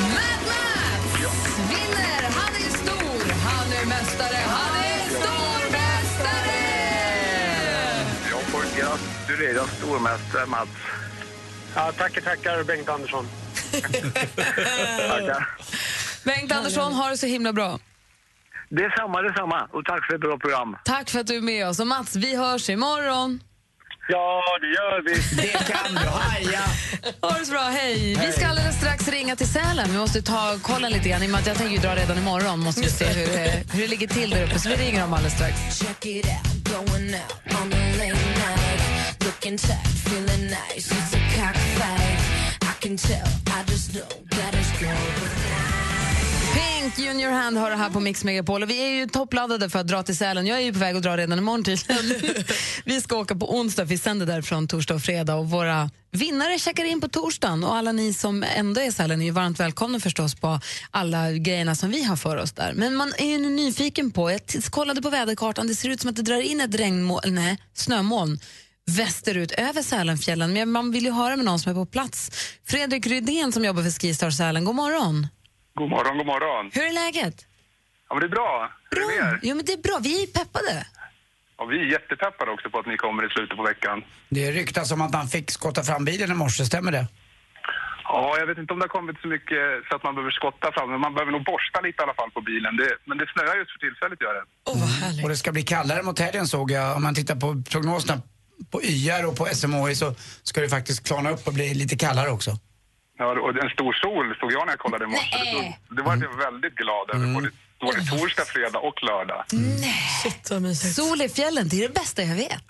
[0.00, 2.22] Mad Max vinner!
[2.22, 6.60] Han är stor, han är mästare, han är stormästare!
[8.30, 10.68] Jag får gratulera stormästare Mats.
[11.74, 13.26] Ja, tackar, tackar Bengt Andersson.
[15.08, 15.48] Tackar.
[16.24, 17.78] Bengt Andersson, har det så himla bra.
[18.68, 19.68] Detsamma, detsamma.
[19.72, 20.76] Och tack för ett bra program.
[20.84, 21.80] Tack för att du är med oss.
[21.80, 23.40] Och Mats, vi hörs imorgon.
[24.08, 25.36] Ja, det gör vi.
[25.42, 26.08] Det kan du.
[26.08, 26.60] Haja!
[27.20, 28.16] Ha det så bra, hej.
[28.26, 29.92] Vi ska alldeles strax ringa till Sälen.
[29.92, 31.22] Vi måste ta kollen lite grann.
[31.22, 32.60] i och med att Jag tänker ju dra redan imorgon.
[32.60, 34.58] Måste vi se hur, det- hur det ligger till där uppe.
[34.58, 35.78] Så vi ringer dem alldeles strax.
[35.78, 38.80] Check it out, going out on a late night
[39.24, 42.20] Looking tight, feeling nice, it's a cockfight
[42.62, 45.63] I can tell, I just know that it's going
[46.54, 48.62] Pink Junior Hand har det här på Mix Megapol.
[48.62, 50.46] Och vi är ju toppladdade för att dra till Sälen.
[50.46, 52.34] Jag är ju på väg att dra redan imorgon tydligen.
[52.84, 53.84] vi ska åka på onsdag.
[53.84, 55.34] Vi sänder därifrån torsdag och fredag.
[55.34, 57.64] Och våra vinnare checkar in på torsdagen.
[57.64, 61.32] Och alla ni som ändå är i Sälen är ju varmt välkomna förstås på alla
[61.32, 62.72] grejerna som vi har för oss där.
[62.74, 64.40] Men man är ju nyfiken på, jag
[64.70, 68.38] kollade på väderkartan, det ser ut som att det drar in ett regnmoln, nej, snömoln
[68.86, 70.52] västerut över Sälenfjällen.
[70.52, 72.30] Men man vill ju höra med någon som är på plats.
[72.66, 75.26] Fredrik Rydén som jobbar för Skistar Sälen, god morgon.
[75.78, 76.70] God morgon, god morgon.
[76.74, 77.36] Hur är läget?
[78.08, 78.72] Ja, men det är bra.
[78.90, 79.38] Hur är det?
[79.42, 79.98] Jo, men det är bra.
[80.02, 80.86] Vi är peppade.
[81.58, 84.04] Ja, vi är jättepeppade också på att ni kommer i slutet på veckan.
[84.28, 87.06] Det ryktas om att man fick skotta fram bilen i morse, stämmer det?
[88.04, 90.72] Ja, jag vet inte om det har kommit så mycket så att man behöver skotta
[90.72, 92.76] fram, men man behöver nog borsta lite i alla fall på bilen.
[92.76, 94.44] Det, men det snöar just för tillfället gör det.
[95.22, 96.96] Och det ska bli kallare mot helgen såg jag.
[96.96, 98.22] Om man tittar på prognoserna
[98.70, 102.30] på YR och på SMHI så ska det faktiskt klarna upp och bli lite kallare
[102.30, 102.50] också.
[103.18, 105.74] Ja, och en stor sol såg jag när jag kollade i morse.
[105.96, 107.26] Det, var jag väldigt glad över.
[107.34, 107.50] Både,
[107.80, 109.44] både torsdag, fredag och lördag.
[110.22, 110.94] Shit, vad mysigt.
[110.94, 112.64] Sol i fjällen, det är det bästa jag vet.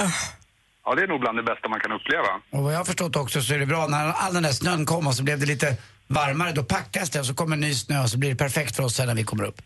[0.84, 2.28] Ja, det är nog bland det bästa man kan uppleva.
[2.50, 4.86] Och vad jag har förstått också så är det bra när all den där snön
[4.86, 5.76] kom och så blev det lite
[6.06, 6.52] varmare.
[6.52, 8.94] Då packas det och så kommer ny snö och så blir det perfekt för oss
[8.96, 9.62] sen när vi kommer upp.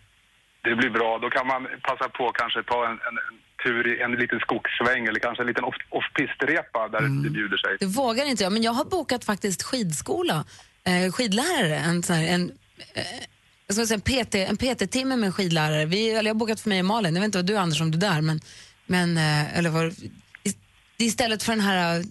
[0.65, 1.19] Det blir bra.
[1.19, 4.41] Då kan man passa på att kanske ta en, en, en tur i en liten
[4.41, 7.77] skogssväng eller kanske en liten off- off-pist-repa där det bjuder sig.
[7.81, 10.45] Det vågar inte jag, men jag har bokat faktiskt skidskola.
[10.89, 12.53] Eh, skidlärare, en sån här, en,
[12.95, 13.03] eh,
[13.67, 15.85] jag ska säga en PT, en PT-timme med en skidlärare.
[15.87, 17.81] Vi, eller jag har bokat för mig och Malin, jag vet inte vad du Anders
[17.81, 18.41] om du är där, men,
[18.87, 19.85] men eh, eller var,
[20.45, 20.59] ist-
[20.99, 22.05] istället för den här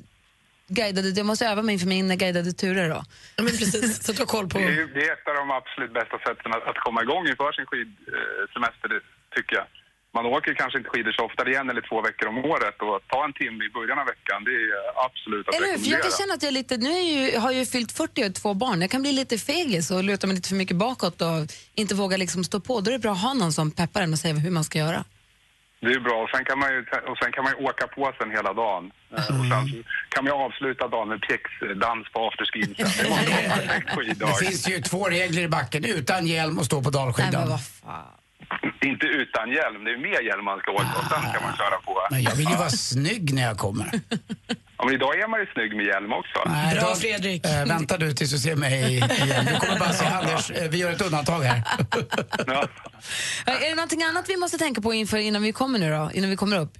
[0.67, 3.05] guidade, jag måste öva mig inför mina guidade turer då.
[3.35, 4.57] Ja, men precis, så att du har koll på...
[4.57, 7.51] Det är, det är ett av de absolut bästa sätten att, att komma igång inför
[7.51, 8.89] sin skidsemester,
[9.35, 9.67] tycker jag.
[10.17, 12.77] Man åker kanske inte skidor så ofta, det är en eller två veckor om året
[12.87, 14.69] och ta en timme i början av veckan, det är
[15.05, 15.67] absolut att Eller?
[15.67, 16.01] För jag rekommendera.
[16.01, 18.25] kan känna att jag är lite, nu är jag ju, har jag ju fyllt 40
[18.29, 18.81] och två barn.
[18.81, 21.37] Jag kan bli lite fegis och luta mig lite för mycket bakåt och
[21.81, 22.81] inte våga liksom stå på.
[22.81, 24.77] Då är det bra att ha någon som peppar en och säger hur man ska
[24.79, 25.03] göra.
[25.79, 26.79] Det är bra och sen kan man ju,
[27.11, 28.91] och sen kan man ju åka på sen hela dagen.
[29.11, 29.75] Eh, Och sen så
[30.09, 32.87] kan man ju avsluta dagen med pjäxdans på afterskin sen.
[33.03, 34.27] Det måste vara en perfekt skiddag.
[34.27, 37.59] Det finns ju två regler i backen, utan hjälm och stå på dalskidan.
[38.81, 41.77] Inte utan hjälm, det är med hjälm man ska åka och sen kan man köra
[41.85, 42.07] på.
[42.11, 43.89] Men jag vill ju vara snygg när jag kommer.
[44.77, 46.39] Ja, men idag är man ju snygg med hjälm också.
[46.45, 49.45] Nej, då- Eh, vänta du tills du ser mig igen.
[49.53, 51.57] Du kommer bara säga Anders, eh, vi gör ett undantag här.
[53.47, 56.09] Eh, Är det någonting annat vi måste tänka på inför, innan vi kommer nu då?
[56.13, 56.73] Innan vi kommer upp?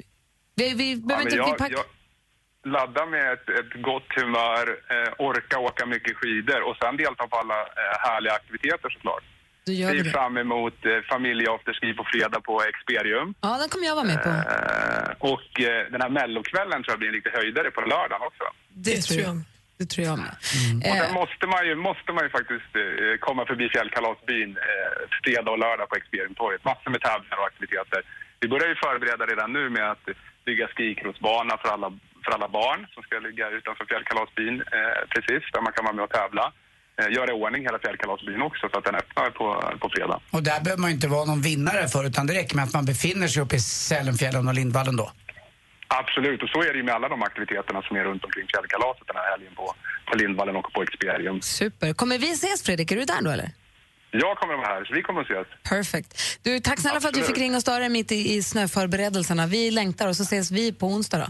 [0.56, 1.44] Vi, vi Ja, behöver men inte...
[1.46, 6.62] vi jag, pack- jag ladda med ett, ett gott humör, eh, orka åka mycket skidor
[6.70, 9.24] och sen delta på alla eh, härliga aktiviteter såklart.
[9.68, 10.12] Då gör vi Ser det.
[10.18, 13.28] fram emot eh, familjeafterski på fredag på Experium.
[13.42, 14.30] Ja, den kommer jag vara med på.
[14.30, 18.46] Eh, och eh, den här mellokvällen tror jag blir en riktig höjdare på lördagen också.
[18.88, 19.36] Det, tror jag.
[19.80, 20.34] Det tror jag med.
[20.82, 24.92] Och Eh, sen måste man ju, måste man ju faktiskt eh, komma förbi fjällkalasbyn eh,
[25.24, 26.64] fredag och lördag på Experiumtorget.
[26.70, 28.02] Massor med tävlingar och aktiviteter.
[28.42, 30.06] Vi börjar ju förbereda redan nu med att
[30.46, 31.90] bygga skikrossbana för alla,
[32.24, 36.04] för alla barn som ska ligga utanför fjällkalasbyn eh, precis, där man kan vara med
[36.10, 36.46] och tävla.
[37.02, 39.46] Eh, göra i ordning hela fjällkalasbyn också så att den öppnar på,
[39.80, 40.20] på fredag.
[40.32, 42.86] Och där behöver man inte vara någon vinnare för utan det räcker med att man
[42.86, 45.12] befinner sig uppe i Sälenfjällen och Lindvallen då.
[45.88, 49.08] Absolut, och så är det ju med alla de aktiviteterna som är runt omkring fjällkalaset
[49.08, 49.74] den här helgen på,
[50.06, 51.42] på Lindvallen och på Experium.
[51.42, 51.94] Super.
[51.94, 52.92] Kommer vi ses, Fredrik?
[52.92, 53.50] Är du där då, eller?
[54.12, 55.48] Jag kommer att vara här, så vi kommer att ses.
[55.70, 56.40] Perfect.
[56.44, 59.48] Du, tack snälla för att du fick ringa och störa dig mitt i, i snöförberedelserna.
[59.48, 61.28] Vi längtar och så ses vi på onsdag då.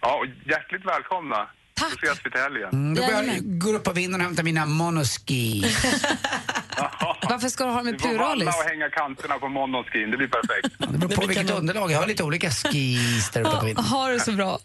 [0.00, 1.48] Ja, och hjärtligt välkomna.
[1.74, 1.90] Tack.
[1.90, 2.68] Så ses vi till helgen.
[2.72, 5.64] Mm, då går jag går upp på vinden och hämtar mina monoski.
[7.28, 8.48] Varför ska du ha dem i Du får pluralis?
[8.48, 10.74] och hänga kanterna på monoskin, det blir perfekt.
[10.92, 11.90] Det beror på vilket underlag.
[11.90, 13.84] Jag har lite olika skis där uppe på vinden.
[13.84, 14.58] Ha det så bra.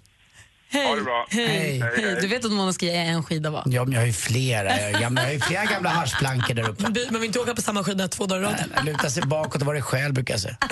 [0.69, 0.87] Hej.
[0.87, 1.27] Ha det bra.
[1.29, 1.47] Hej.
[1.47, 1.79] Hej.
[1.97, 2.17] Hej.
[2.21, 3.63] Du vet att monoski är en skida, va?
[3.65, 4.79] Ja, men jag har ju flera.
[4.81, 6.83] Jag har, gamla, jag har ju flera gamla haschplankor där uppe.
[6.83, 8.85] Man vill inte åka på samma skida två dagar i rad.
[8.85, 10.57] Luta sig bakåt och vara dig själv brukar jag säga.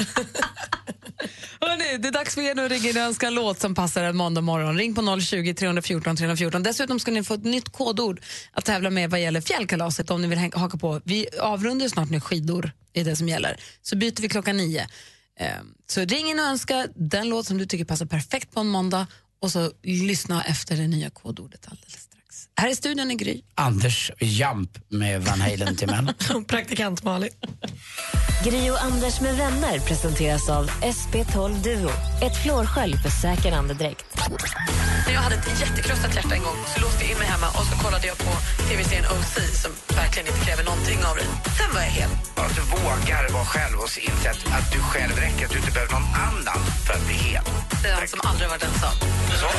[1.62, 3.76] Hörrni, det är dags för er nu att ringa in och önska en låt som
[3.76, 4.78] passar en måndag morgon.
[4.78, 6.64] Ring på 020 314 314.
[6.64, 10.28] Dessutom ska ni få ett nytt kodord att tävla med vad gäller fjällkalaset om ni
[10.28, 11.02] vill hänga- haka på.
[11.04, 13.58] Vi avrundar snart nu skidor, är det som gäller.
[13.82, 14.88] Så byter vi klockan nio.
[15.40, 15.48] Eh,
[15.88, 19.08] Så ring in och önska den låt som du tycker passar perfekt på en måndag
[19.46, 22.05] och så lyssna efter det nya kodordet alldeles.
[22.58, 23.42] Här i studion är Gry.
[23.56, 26.14] Anders Jump med Van Halen till män.
[26.48, 27.30] Praktikant Malin.
[28.44, 31.90] Gri och Anders med vänner presenteras av SP12 Duo.
[32.26, 34.06] Ett flårskölj för säker andedräkt.
[35.06, 37.66] När jag hade ett jättekrossat hjärta en gång så låste jag in mig hemma och
[37.70, 38.32] så kollade jag på
[38.70, 41.28] tv-serien OC som verkligen inte kräver någonting av dig.
[41.58, 42.10] Sen var jag hel.
[42.36, 45.94] Att du vågar vara själv och inse att, du själv räcker, att du inte behöver
[45.98, 47.44] någon annan för att bli hel.
[47.84, 48.96] Den som aldrig varit ensam.
[49.42, 49.50] Så,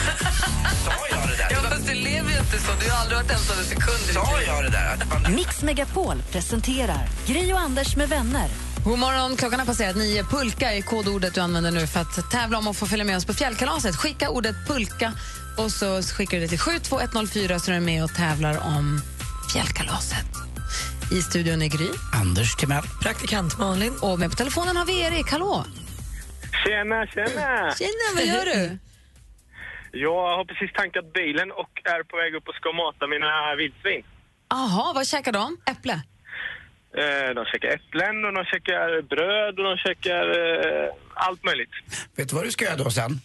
[0.84, 1.48] sa jag det där?
[1.54, 2.72] Ja, fast du lever ju inte så.
[2.80, 3.98] Du har aldrig varit ensam en sekund.
[4.14, 5.30] Sa jag det där?
[5.30, 8.48] Mix Megapol presenterar Gri och Anders med vänner.
[8.84, 10.24] God morgon, klockan har passerat nio.
[10.24, 13.24] Pulka är kodordet du använder nu för att tävla om att få följa med oss
[13.24, 13.96] på fjällkalaset.
[13.96, 15.12] Skicka ordet pulka
[15.58, 19.00] och så skickar du det till 72104 så är du med och tävlar om
[19.52, 20.26] fjällkalaset.
[21.12, 21.88] I studion är Gry.
[22.12, 22.82] Anders Timell.
[23.02, 23.92] Praktikant Malin.
[24.00, 25.30] Och med på telefonen har vi Erik.
[25.30, 25.64] Hallå!
[26.64, 27.74] Tjena, tjena!
[27.78, 28.78] Tjena, vad gör du?
[29.96, 34.04] Jag har precis tankat bilen och är på väg upp och ska mata mina vildsvin.
[34.48, 35.56] Aha, vad käkar de?
[35.72, 35.92] Äpple?
[37.02, 40.24] Eh, De käkar äpplen och de käkar bröd och de käkar
[40.84, 41.70] eh, allt möjligt.
[42.16, 43.20] Vet du vad du ska göra då sen?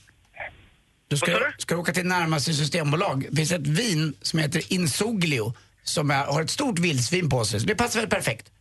[1.08, 1.52] Du ska, du?
[1.58, 3.26] ska åka till närmaste systembolag.
[3.30, 5.54] Det finns ett vin som heter Insoglio
[5.84, 7.60] som är, har ett stort vildsvin på sig.
[7.60, 8.52] Så det passar väl perfekt?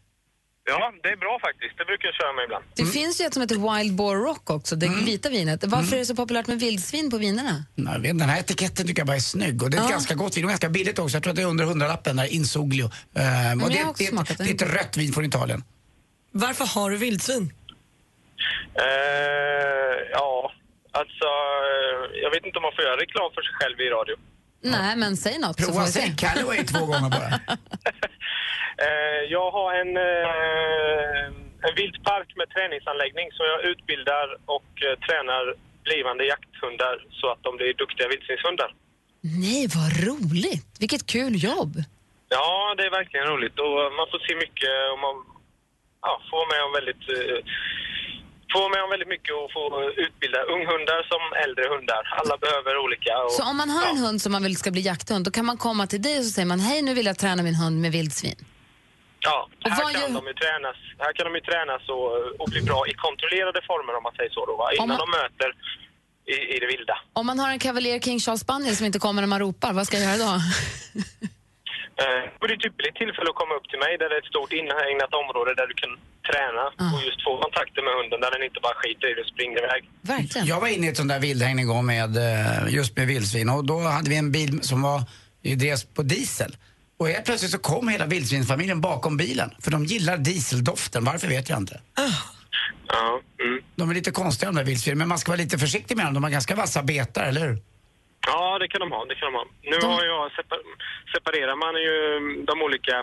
[0.64, 1.78] Ja, det är bra faktiskt.
[1.78, 2.64] Det brukar jag köra med ibland.
[2.74, 5.64] Det finns ju ett som heter Wild Boar Rock också, det vita vinet.
[5.64, 7.64] Varför är det så populärt med vildsvin på vinerna?
[7.74, 9.90] Nej, den här etiketten tycker jag bara är snygg och det är ett Ja.
[9.90, 11.16] ganska gott vin och ganska billigt också.
[11.16, 12.84] Jag tror att det är under hundralappen, där Insoglio.
[12.84, 14.52] Uh, och det, har också det, smakat det, det.
[14.52, 15.64] det är ett rött vin från Italien.
[16.32, 17.52] Varför har du vildsvin?
[18.74, 20.52] Eh, ja,
[20.92, 21.26] alltså...
[21.70, 24.14] eh, Jag vet inte om man får göra reklam för sig själv i radio.
[24.62, 26.00] Nej, men säg något så får Prova vi se.
[26.00, 27.40] sig Callaway två gånger bara.
[28.86, 31.24] Eh, jag har en, eh,
[31.66, 35.44] en viltpark med träningsanläggning så jag utbildar och eh, tränar
[35.88, 38.70] blivande jakthundar så att de blir duktiga vildsvinshundar.
[39.44, 40.70] Nej, vad roligt!
[40.82, 41.74] Vilket kul jobb!
[42.28, 45.16] Ja, det är verkligen roligt och man får se mycket och man
[46.06, 47.04] ja, får med om väldigt
[48.52, 49.62] få vara med om väldigt mycket och få
[50.04, 52.02] utbilda unghundar som äldre hundar.
[52.20, 53.12] Alla behöver olika.
[53.24, 55.44] Och, Så om man har en hund som man vill ska bli jakthund, då kan
[55.44, 57.80] man komma till dig och så säger man hej nu vill jag träna min hund
[57.80, 58.38] med vildsvin.
[59.28, 62.08] Ja, Och här vad kan, gör- de ju tränas, här kan de ju tränas och,
[62.40, 64.66] och bli bra i kontrollerade former om man säger så då, va?
[64.72, 65.50] innan man- de möter
[66.34, 66.96] i, i det vilda.
[67.12, 69.86] Om man har en Cavalier King Charles Spaniel som inte kommer när man ropar, vad
[69.86, 70.32] ska jag göra då?
[72.04, 74.32] Eh, det är ett ypperligt tillfälle att komma upp till mig där det är ett
[74.34, 75.92] stort inhägnat område där du kan
[76.30, 76.94] träna Ah.
[76.96, 79.58] och just få kontakter med hunden där den inte bara skiter i dig och springer
[79.64, 79.80] iväg.
[80.14, 80.46] Verkligen.
[80.52, 83.64] Jag var inne i ett sånt där vildhägn gång med, eh, just med vildsvin och
[83.64, 84.98] då hade vi en bil som var,
[85.62, 86.52] drevs på diesel.
[87.00, 89.50] Och helt plötsligt så kom hela vildsvinsfamiljen bakom bilen.
[89.64, 91.80] För de gillar dieseldoften, varför vet jag inte.
[92.88, 93.62] Ja, mm.
[93.76, 96.14] De är lite konstiga de där vildsvinen, men man ska vara lite försiktig med dem.
[96.14, 97.56] De har ganska vassa betar, eller hur?
[98.26, 99.00] Ja, det kan de ha.
[99.10, 99.44] Det kan de ha.
[99.72, 100.58] Nu har jag separ
[101.14, 101.96] separerar man ju
[102.50, 102.96] de olika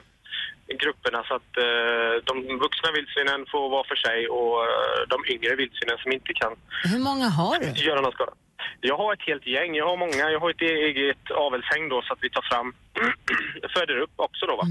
[0.83, 2.33] grupperna så att eh, de
[2.65, 6.53] vuxna vildsvinen får vara för sig och eh, de yngre vildsvinen som inte kan
[6.91, 7.67] Hur många har du?
[7.89, 8.33] göra någon skada.
[8.81, 9.75] Jag har ett helt gäng.
[9.75, 10.23] Jag har många.
[10.35, 12.73] Jag har ett eget avelshäng då så att vi tar fram,
[13.75, 14.63] föder upp också då va.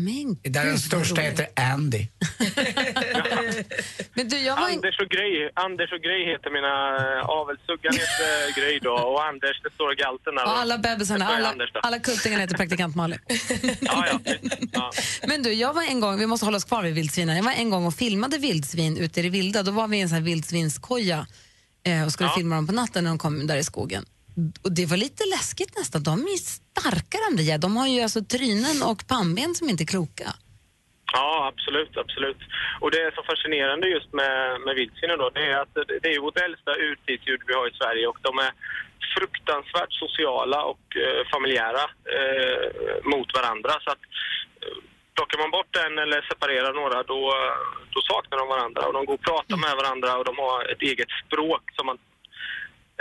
[0.43, 2.03] Det där den största heter Andy.
[4.15, 8.61] Men du, jag var Anders och Grej, Anders och Grej heter mina äh, avelssuggan heter
[8.61, 10.45] Grej då och Anders, det står galten där.
[10.45, 13.19] Och alla bebisarna, alla, alla kultingarna heter praktikant Malin.
[13.81, 14.19] Ja, ja.
[14.73, 14.91] ja.
[15.27, 17.37] Men du, jag var en gång, vi måste hålla oss kvar vid vildsvinen.
[17.37, 19.63] Jag var en gång och filmade vildsvin ute i det vilda.
[19.63, 21.25] Då var vi i en sån här vildsvinskoja eh,
[22.07, 22.35] och skulle Ja.
[22.37, 24.05] filma dem på natten när de kom där i skogen.
[24.65, 26.03] Och det var lite läskigt nästan.
[26.03, 27.59] De är starka de där.
[27.59, 30.29] De har ju alltså trynen och pannben som inte är kloka.
[31.13, 32.41] Ja, absolut, absolut.
[32.81, 36.21] Och det som är fascinerande just med, med vildsvinen då, det är att det, är
[36.27, 38.53] vårt äldsta urtidsdjur vi har i Sverige och de är
[39.17, 41.85] fruktansvärt sociala och eh, familjära
[42.17, 42.65] eh,
[43.13, 43.73] mot varandra.
[43.85, 44.46] Så att eh,
[45.17, 47.21] plockar man bort en eller separerar några då,
[47.95, 50.83] då saknar de varandra och de går och pratar med varandra och de har ett
[50.91, 51.99] eget språk som man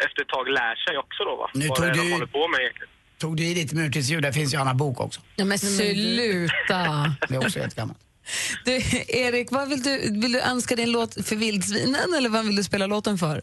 [0.06, 1.48] efter ett tag lär sig också då va.
[1.54, 2.90] Nu Vad tog det är du- de håller på med egentligen.
[3.24, 4.22] Tog du i lite med urtidsdjur?
[4.22, 5.20] Där finns ju Anna Bok också.
[5.36, 6.80] Ja, men sluta!
[7.30, 8.00] Det är också jättegammalt.
[8.66, 8.72] Du,
[9.08, 12.56] Erik, vad vill, du, vill du önska dig en låt för vildsvinen eller vad vill
[12.56, 13.42] du spela låten för?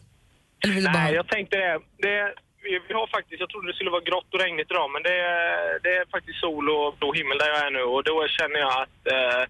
[0.63, 1.03] Eller vill du bara...
[1.03, 1.79] Nej, jag tänkte det.
[1.97, 2.33] det
[2.63, 5.15] vi vi har faktiskt, jag trodde det skulle vara grått och regnigt idag, men det
[5.35, 8.59] är, det är faktiskt sol och blå himmel där jag är nu och då känner
[8.65, 9.41] jag att eh,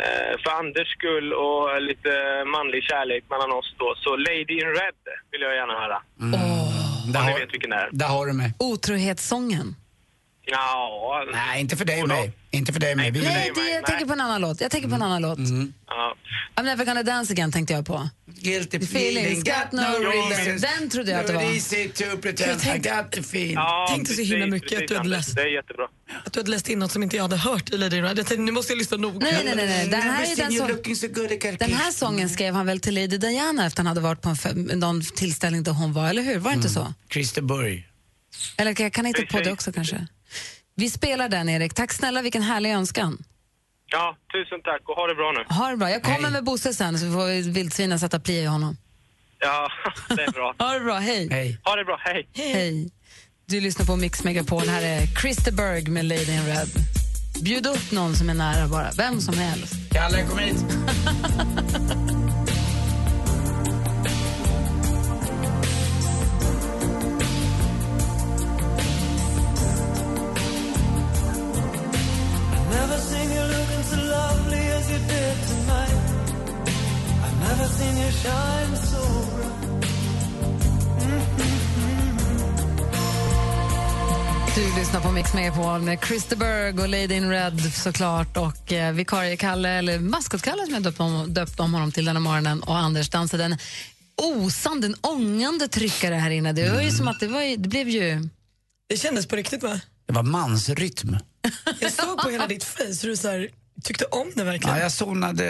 [0.00, 2.12] eh, för Anders skull och lite
[2.56, 5.98] manlig kärlek mellan oss då, så Lady in Red vill jag gärna höra.
[6.16, 7.88] Där, Om ni har, vet vilken det är.
[7.92, 8.50] där har du mig.
[8.58, 9.66] Otrohetssången.
[10.46, 12.32] Ja, Nej, inte för dig och mig.
[12.50, 13.10] Inte för dig och mig.
[13.10, 14.60] Vi, Nej, det, jag tänker på en annan låt.
[14.60, 15.38] Jag tänker på en annan låt.
[15.86, 16.16] ja.
[16.56, 18.08] I'm never gonna dance again tänkte jag på.
[18.26, 20.58] Guilty feelings got no reason.
[20.58, 21.42] Den trodde jag att det var.
[21.42, 23.52] Easy to pretend I got the feel.
[23.52, 25.34] Ja, tänkte så himla precis, mycket att du hade läst.
[25.34, 25.84] Det är jättebra.
[26.24, 28.18] Att du hade läst in något som inte jag hade hört i Lady Red.
[28.18, 29.18] Jag tänkte, nu måste jag lyssna noga.
[29.18, 29.66] Nej, nej, nej.
[29.66, 29.88] nej.
[29.88, 33.66] Den, här är Never den, sång, den här sången skrev han väl till Lady Diana
[33.66, 36.38] efter han hade varit på en, någon tillställning där hon var, eller hur?
[36.38, 36.94] Var det inte så?
[37.10, 37.88] Christer Burg.
[38.56, 40.06] Eller kan jag kan hitta på det också kanske?
[40.76, 41.74] Vi spelar den, Erik.
[41.74, 43.18] Tack snälla, vilken härlig önskan.
[43.86, 45.54] Ja, tusen tack och ha det bra nu.
[45.54, 45.90] Ha det bra.
[45.90, 48.76] Jag kommer med Bosse sen så får vi vildsvinen sätta pli i honom.
[49.38, 49.68] Ja,
[50.16, 50.54] det är bra.
[50.58, 51.28] Ha det bra, hej.
[51.30, 51.58] Hej.
[51.64, 52.28] Ha det bra, hej.
[52.34, 52.90] Hej.
[53.46, 54.68] Du lyssnar på Mix Megapol.
[54.68, 56.68] Här är Christer Berg med Lady in Red.
[57.42, 58.90] Bjud upp någon som är nära bara.
[58.96, 59.74] Vem som helst.
[59.92, 60.56] Kalle, kom hit.
[72.84, 75.98] Never seen you looking so lovely as you did tonight.
[77.24, 79.02] I've never seen you shine so
[79.34, 79.64] bright.
[84.54, 88.92] Du lyssnar på Mix Megapol med Christer Berg och Lady in Red såklart och eh,
[88.92, 92.76] vikarie Kalle, eller maskot-Kalle som jag döpt om, döpt om honom till denna morgonen och
[92.76, 93.56] Anders dansade en
[94.16, 96.52] osande, en ångande tryckare här inne.
[96.52, 98.28] Det var ju som att det, var, det blev ju...
[98.88, 99.80] Det kändes på riktigt va?
[100.06, 101.16] Det var mansrytm.
[101.80, 103.48] Jag såg på hela ditt face hur du så här,
[103.82, 104.76] tyckte om det verkligen.
[104.76, 105.46] Ja, jag zonade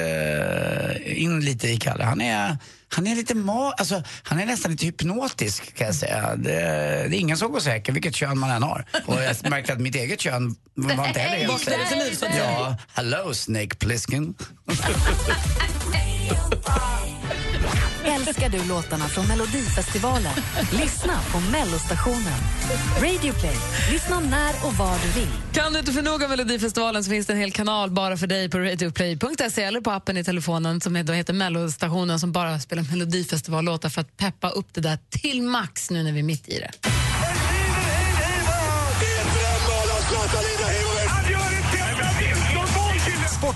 [1.06, 2.04] eh, in lite i Kalle.
[2.04, 2.56] Han är,
[2.88, 6.36] han är lite ma alltså, han är nästan lite hypnotisk kan jag säga.
[6.36, 6.50] Det,
[7.08, 8.86] det är ingen som går säker vilket kön man än har.
[9.06, 12.32] Och jag märkte att mitt eget kön var inte heller helt säga.
[12.38, 14.34] Ja, hello Snake Plissken.
[18.28, 20.32] Älskar du låtarna från Melodifestivalen?
[20.72, 22.38] Lyssna på Mellostationen.
[22.96, 23.56] Radioplay.
[23.92, 25.28] Lyssna när och var du vill.
[25.52, 28.26] Kan du inte för nog av Melodifestivalen så finns det en hel kanal bara för
[28.26, 32.82] dig på radioplay.se eller på appen i telefonen som då heter Mellostationen som bara spelar
[32.82, 36.58] Melodifestivallåtar för att peppa upp det där till max nu när vi är mitt i
[36.58, 36.70] det.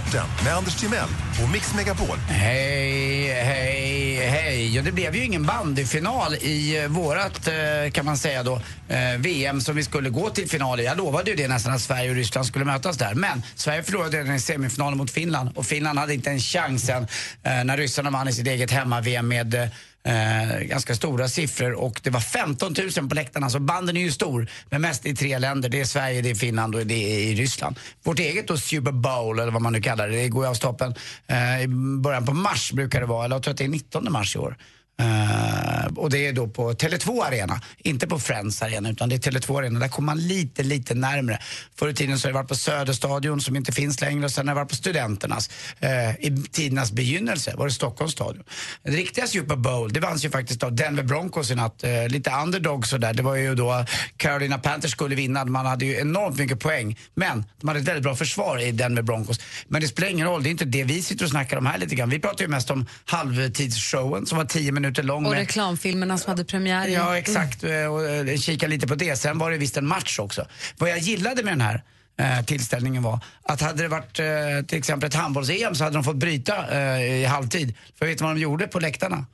[0.09, 1.09] Sporten med Anders Timell
[1.43, 2.17] och Mix Megapol.
[2.29, 4.77] Hej, hej, hej.
[4.77, 9.19] Ja, det blev ju ingen bandyfinal i eh, vårat, eh, kan man säga då, eh,
[9.19, 10.85] VM som vi skulle gå till final i.
[10.85, 13.15] Jag lovade ju det nästan att Sverige och Ryssland skulle mötas där.
[13.15, 17.07] Men Sverige förlorade redan i semifinalen mot Finland och Finland hade inte en chans än
[17.43, 19.71] när ryssarna vann i sitt eget hemma-VM med
[20.09, 24.11] eh, ganska stora siffror och det var 15 000 på läktarna så banden är ju
[24.13, 24.51] stor.
[24.71, 25.69] Men mest i tre länder.
[25.69, 27.79] Det är Sverige, det är Finland och det är i Ryssland.
[28.03, 30.55] Vårt eget då Super Bowl eller vad man nu kallar det, det går ju av
[30.55, 30.95] stapeln
[31.27, 31.69] eh, i
[32.03, 33.25] början på mars brukar det vara.
[33.25, 34.57] Eller jag tror att det är 19 mars i år.
[35.03, 39.31] Uh, och det är då på Tele2 Arena, inte på Friends Arena utan det är
[39.31, 39.81] Tele2 Arena.
[39.81, 41.39] Där kommer man lite, lite närmre.
[41.77, 44.49] Förr i tiden så har det varit på Söderstadion som inte finns längre och sen
[44.49, 45.51] har det varit på Studenternas.
[45.83, 48.45] Uh, I tidernas begynnelse var det Stockholms stadion.
[48.83, 51.85] Det riktiga Super Bowl, det vanns ju faktiskt av Denver Broncos i natt.
[51.85, 53.15] Uh, lite underdog sådär.
[53.15, 53.85] Det var ju då
[54.17, 55.45] Carolina Panthers skulle vinna.
[55.45, 56.99] Man hade ju enormt mycket poäng.
[57.15, 59.41] Men de hade ett väldigt bra försvar i Denver Broncos.
[59.69, 61.79] Men det spelar ingen roll, det är inte det vi sitter och snackar om här
[61.79, 62.11] lite grann.
[62.11, 65.25] Vi pratar ju mest om halvtidsshowen som var 10 minuter lång.
[65.25, 66.89] Och med- reklamfilmerna som hade premiär.
[66.89, 67.65] Ja, exakt.
[67.65, 69.17] Eh, Och eh, kika lite på det.
[69.17, 70.47] Sen var det visst en match också.
[70.79, 71.83] Vad jag gillade med den här
[72.19, 74.27] eh, tillställningen var att hade det varit eh,
[74.69, 77.75] till exempel ett handbolls-EM så hade de fått bryta eh, i halvtid.
[77.99, 79.27] För vet vad de gjorde på läktarna?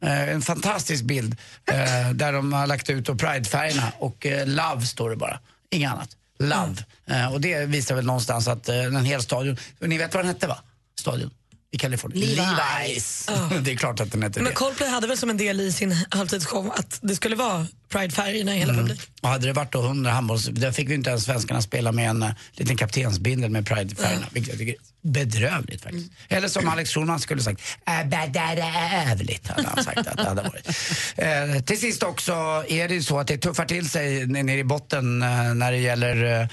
[0.00, 1.36] En fantastisk bild
[2.14, 5.38] där de har lagt ut Pride-färgerna och Love står det bara.
[5.70, 6.16] Inget annat.
[6.38, 6.74] Love.
[7.10, 10.28] Eh, och det visar väl någonstans att eh, en hel stadion, ni vet vad den
[10.34, 10.58] hette va?
[11.00, 11.30] Stadion
[11.72, 12.28] i Kalifornien.
[12.28, 13.28] Levi's.
[13.28, 13.60] Levi's.
[13.64, 14.54] det är klart att den hette Men det.
[14.54, 18.58] Coldplay hade väl som en del i sin halvtidsshow att det skulle vara Pride-färgerna i
[18.58, 18.84] hela Mm.
[18.84, 19.06] publiken.
[19.22, 20.46] Och hade det varit då 100 handbolls...
[20.46, 24.26] Där fick vi inte ens svenskarna spela med en uh, liten kaptensbindel med Pride-färgerna.
[24.30, 26.12] Vilket jag tycker är bedrövligt faktiskt.
[26.28, 30.68] Eller som Alex Schulman skulle sagt, äh, bedrövligt hade han sagt att det hade varit.
[31.16, 32.32] Eh, till sist också
[32.68, 35.78] är det ju så att det tuffar till sig nere i botten eh, när det
[35.78, 36.48] gäller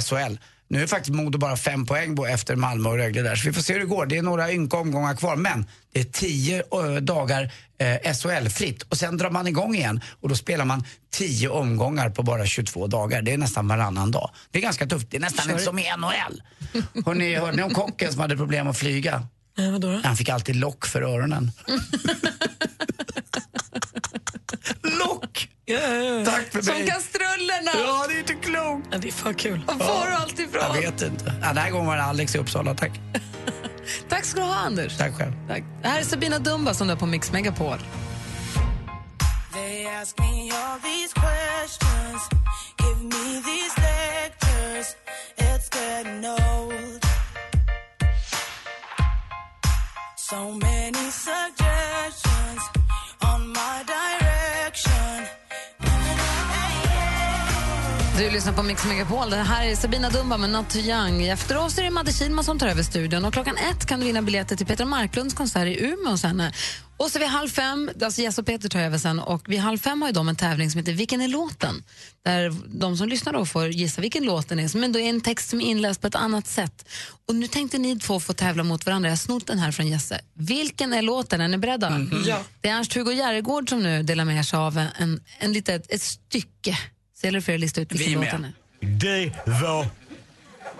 [0.00, 0.36] SHL.
[0.74, 3.36] Nu är faktiskt Modo bara fem poäng efter Malmö och Rögle där.
[3.36, 4.06] Så vi får se hur det går.
[4.06, 5.36] Det är några ynka omgångar kvar.
[5.36, 8.82] Men det är tio eh, dagar eh, SHL-fritt.
[8.82, 10.00] Och sen drar man igång igen.
[10.20, 13.22] Och då spelar man tio omgångar på bara 22 dagar.
[13.22, 14.30] Det är nästan varannan dag.
[14.50, 15.10] Det är ganska tufft.
[15.10, 16.42] Det är nästan inte som i NHL.
[17.06, 19.26] Hörrni, hörde ni om kocken som hade problem att flyga?
[19.58, 20.00] Eh, vadå då?
[20.04, 21.50] Han fick alltid lock för öronen.
[25.34, 25.48] lock!
[26.26, 26.86] Tack för Som mig.
[26.86, 27.70] kastrullerna!
[27.74, 28.88] Ja, det är inte klokt.
[28.90, 29.62] Ja, det är för kul.
[29.66, 30.62] Var får du allt ifrån?
[30.62, 31.24] Jag vet inte.
[31.42, 32.74] Ja, den här gången var det Alex i Uppsala.
[32.74, 32.92] Tack.
[34.08, 34.98] Tack ska du ha, Anders.
[34.98, 35.32] Tack själv.
[35.48, 35.62] Tack.
[35.82, 37.78] Det här är Sabina Dumba som du har på Mix Megapol.
[39.52, 42.28] They ask me all these questions,
[42.80, 44.96] give me these lectures.
[45.36, 47.04] It's getting old.
[50.16, 50.50] So
[58.34, 59.30] lyssnar på Mix Megapol.
[59.30, 61.22] Det här är Sabina Dumba med Not Too Young.
[61.22, 63.24] Efter oss är det Madde Kihlman som tar över studion.
[63.24, 66.52] Och klockan ett kan du vinna biljetter till Petra Marklunds konsert i Umeå henne.
[66.96, 69.78] Och så vid halv fem, alltså Jess och Peter tar över sen, och vid halv
[69.78, 71.84] fem har ju de en tävling som heter Vilken är låten?
[72.24, 75.20] Där de som lyssnar då får gissa vilken låt den är, men då är en
[75.20, 76.88] text som är inläst på ett annat sätt.
[77.28, 79.08] Och nu tänkte ni två få tävla mot varandra.
[79.08, 80.20] Jag har snott den här från Jesse.
[80.34, 81.40] Vilken är låten?
[81.40, 82.06] Är ni beredda?
[82.26, 82.42] Ja.
[82.60, 86.78] Det är Ernst-Hugo Järegård som nu delar med sig av en, en litet, ett stycke.
[87.24, 88.54] Så gäller det för er att lista ut vilken Vi låt den är.
[88.80, 89.86] Det var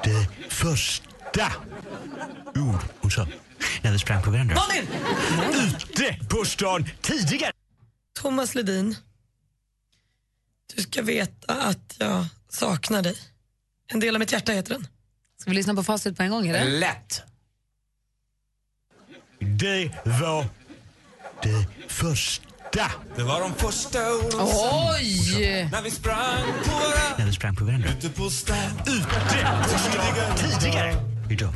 [0.03, 1.53] det första
[2.55, 3.27] ord hon sa
[3.83, 4.55] när vi sprang på varandra.
[4.55, 4.87] Malin!
[5.55, 7.53] Ute på stan tidigare.
[8.21, 8.97] Thomas Ledin.
[10.75, 13.17] Du ska veta att jag saknar dig.
[13.87, 14.87] En del av mitt hjärta heter den.
[15.41, 16.47] Ska vi lyssna på facit på en gång?
[16.47, 16.79] Eller?
[16.79, 17.23] Lätt.
[19.39, 20.47] Det var
[21.43, 22.54] det första.
[23.17, 25.69] Det var de första orden Oj!
[25.73, 27.89] när vi sprang på varandra När vi sprang på varandra.
[27.99, 28.57] ute på stan.
[28.87, 30.95] Ute tidigare.
[31.31, 31.53] Idag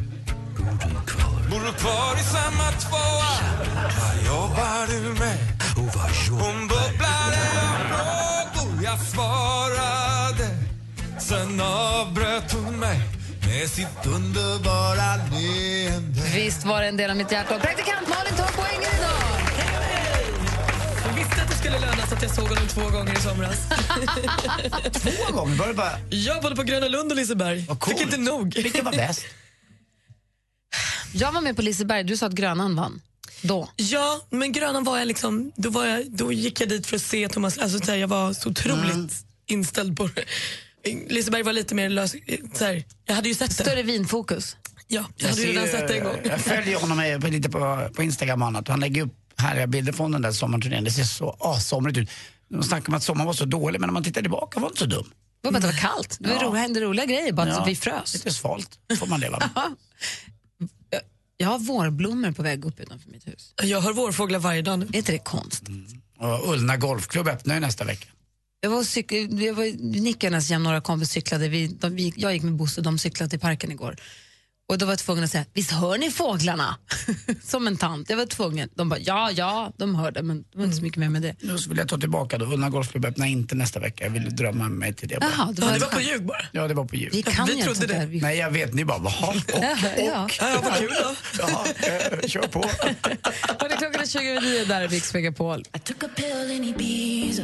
[0.56, 1.50] bor du kvar.
[1.50, 3.34] Bor du kvar i samma tvåa?
[3.74, 5.38] Vad jobbar du med?
[5.76, 10.48] Och vad Hon bubblade av frågor, jag svarade.
[11.18, 13.00] Sen avbröt hon mig
[13.46, 16.20] med sitt underbara leende.
[16.34, 17.54] Visst var det en del av mitt hjärta.
[17.54, 18.97] Och praktikant Malin tar poängen
[21.68, 23.58] skulle löna sig att jag såg honom två gånger i somras.
[25.02, 25.56] Två gånger?
[25.56, 25.92] Var det bara...
[26.10, 27.66] Jag både på Gröna Lund och Liseberg.
[27.86, 28.54] Fick inte nog.
[28.54, 29.24] Vilken var bäst?
[31.12, 32.04] Jag var med på Liseberg.
[32.04, 33.02] Du sa att Grönan vann.
[33.42, 33.68] Då.
[33.76, 37.02] Ja, men Grönan var jag liksom, då, var jag, då gick jag dit för att
[37.02, 39.08] se Thomas, alltså så här, jag var så otroligt Mm.
[39.46, 40.24] inställd på det.
[41.08, 42.14] Liseberg var lite mer lös,
[42.54, 43.64] så här, jag hade ju sett det.
[43.64, 44.56] Större vinfokus.
[44.88, 46.16] Ja, jag hade ju redan sett det en gång.
[46.24, 48.68] Jag följer honom på, lite på, på Instagram och annat.
[48.68, 50.84] Han lägger upp härliga bilder från den där sommarturnén.
[50.84, 52.10] Det ser så assomrigt ut.
[52.48, 54.72] De snackar om att sommaren var så dålig, men när man tittar tillbaka var det
[54.72, 55.10] inte så dum.
[55.40, 56.16] Det var bara att det var kallt.
[56.20, 56.52] Det var Ja.
[56.52, 57.64] hände roliga grejer, bara att Ja.
[57.64, 58.14] vi frös.
[58.14, 59.50] Lite svalt får man leva med.
[61.40, 63.54] Jag har vårblommor på väg upp utanför mitt hus.
[63.62, 64.86] Jag hör vårfåglar varje dag nu.
[64.92, 65.68] Är inte det konstigt?
[66.18, 68.06] Och Ullna Golfklubb öppnar ju nästa vecka.
[68.60, 69.64] Jag var, cyk- jag var
[70.00, 73.30] Nickarnas jämn några kompis cyklade, vi, de, vi, jag gick med Bosse och de cyklade
[73.30, 73.96] till parken igår.
[74.70, 76.76] Och då var jag tvungen att säga, visst hör ni fåglarna?
[77.44, 78.10] Som en tant.
[78.10, 78.68] Jag var tvungen.
[78.74, 81.34] De bara, ja, ja, de hörde, men det var inte så mycket mer med det.
[81.40, 82.46] Nu vill jag ta tillbaka då.
[82.46, 84.04] Ullna Golfklubb öppnar inte nästa vecka.
[84.04, 85.30] Jag vill drömma mig till det bara.
[85.36, 86.46] Jaha, det var Ja, det var på ljug bara.
[86.52, 87.08] Ja, det var på ljud.
[87.12, 88.06] Vi kan Vi ju trodde inte det.
[88.06, 88.74] Vi- Nej, jag vet.
[88.74, 89.62] Ni bara, jaha, och,
[89.98, 90.60] Ja, ja.
[90.64, 91.14] Vad kul då.
[91.38, 91.66] Jaha,
[92.22, 92.60] eh, kör på.
[93.60, 95.60] Hörni, klockan är 20 över nio, där är Mix Megapol.
[95.76, 97.42] I took a pill in Ibiza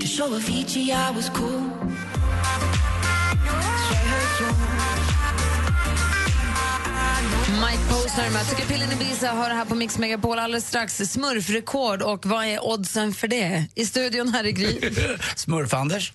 [0.00, 1.70] to show Avicii I was cool.
[7.48, 10.96] Mike Posner med i Ibiza har det här på Mix Megapol alldeles strax.
[10.96, 13.64] Smurfrekord och vad är oddsen för det?
[13.74, 14.80] I studion här i Gry.
[15.36, 16.12] Smurf-Anders.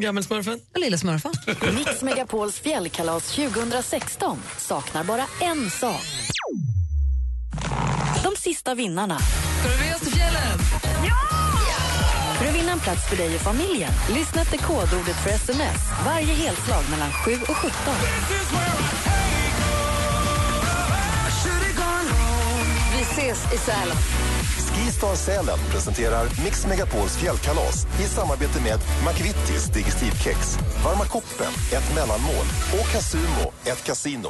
[0.00, 0.60] Gammelsmurfen.
[0.74, 1.32] Och lilla smurfan.
[1.74, 6.02] Mix Megapols fjällkalas 2016 saknar bara en sak.
[8.22, 9.18] De sista vinnarna.
[9.18, 10.58] Ska du med oss till fjällen?
[12.38, 16.34] För att vinna en plats för dig och familjen, lyssna efter kodordet för sms varje
[16.34, 17.72] helslag mellan 7 och 17.
[23.22, 23.96] Ses i Sälen.
[24.74, 32.46] Skistar Sälen presenterar Mix Megapols fjällkalas i samarbete med McVittys Digestivkex, Varma koppen, ett mellanmål
[32.80, 34.28] och Casumo, ett kasino.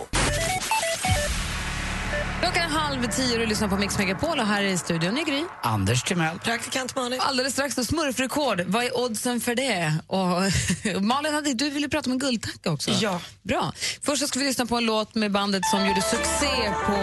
[2.42, 5.24] Klockan är halv tio och du lyssnar på Mix Megapol och här i studion i
[5.24, 5.44] Gry.
[5.62, 6.38] Anders Timell.
[6.38, 7.20] Praktikant Malin.
[7.20, 8.60] Alldeles strax då smurfrekord.
[8.66, 9.94] Vad är oddsen för det?
[10.06, 12.90] Och Malin, hade, du ville prata om en guldtacka också.
[12.90, 13.20] Ja.
[13.42, 13.72] Bra.
[14.02, 16.54] Först så ska vi lyssna på en låt med bandet som gjorde succé
[16.86, 16.96] på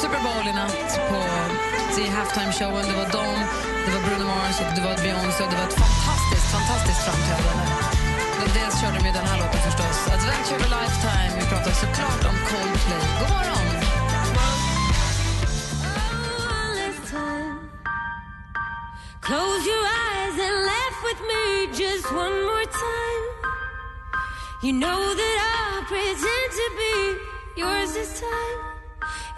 [0.00, 1.18] Super Bowl i natt på
[2.00, 2.86] i halftime-showen.
[2.90, 3.34] Det var dem,
[3.84, 5.44] det var Bruno Mars och det var Beyoncé.
[5.44, 7.64] och Det var ett fantastiskt, fantastiskt framträdande.
[8.54, 9.96] Dels körde de ju den här låten förstås.
[10.14, 11.32] Adventure of a Lifetime.
[11.40, 13.02] Vi pratar såklart om Coldplay.
[13.20, 13.41] God
[19.22, 21.42] Close your eyes and laugh with me
[21.82, 23.24] just one more time.
[24.64, 26.94] You know that I'll pretend to be
[27.60, 28.58] yours this time.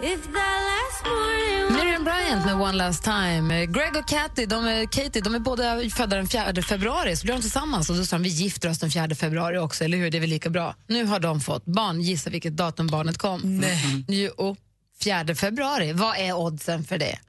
[0.01, 3.65] If that last morning Miriam Bryant med One Last Time.
[3.65, 7.35] Greg och Katie, de är, Katie, de är båda födda den 4 februari, så blir
[7.35, 7.89] de tillsammans.
[7.89, 10.11] Och då sa de, vi gifter oss den 4 februari också, eller hur?
[10.11, 10.75] Det är väl lika bra.
[10.87, 12.01] Nu har de fått barn.
[12.01, 13.41] Gissa vilket datum barnet kom.
[13.59, 14.05] Nej.
[14.07, 14.55] Jo,
[15.03, 15.93] 4 februari.
[15.93, 17.19] Vad är oddsen för det?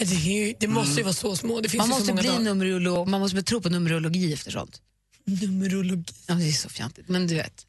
[0.00, 1.60] Det, det måste ju vara så små.
[1.60, 4.50] Det finns Man ju måste, så många bli numerolog, man måste tro på numerologi efter
[4.50, 4.80] sånt.
[5.24, 6.14] Numerologi.
[6.26, 7.66] Ja, det är så fjantigt, men du vet.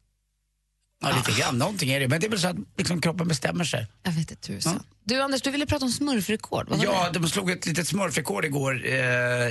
[1.02, 1.58] Ja, lite grann.
[1.58, 2.08] Någonting är det.
[2.08, 3.86] Men det är väl så att liksom, kroppen bestämmer sig.
[4.02, 4.82] Jag vet inte tusan.
[5.04, 6.68] Du Anders, du ville prata om smurfrekord.
[6.68, 7.18] Vad var Ja, det?
[7.18, 8.94] de slog ett litet smurfrekord igår eh,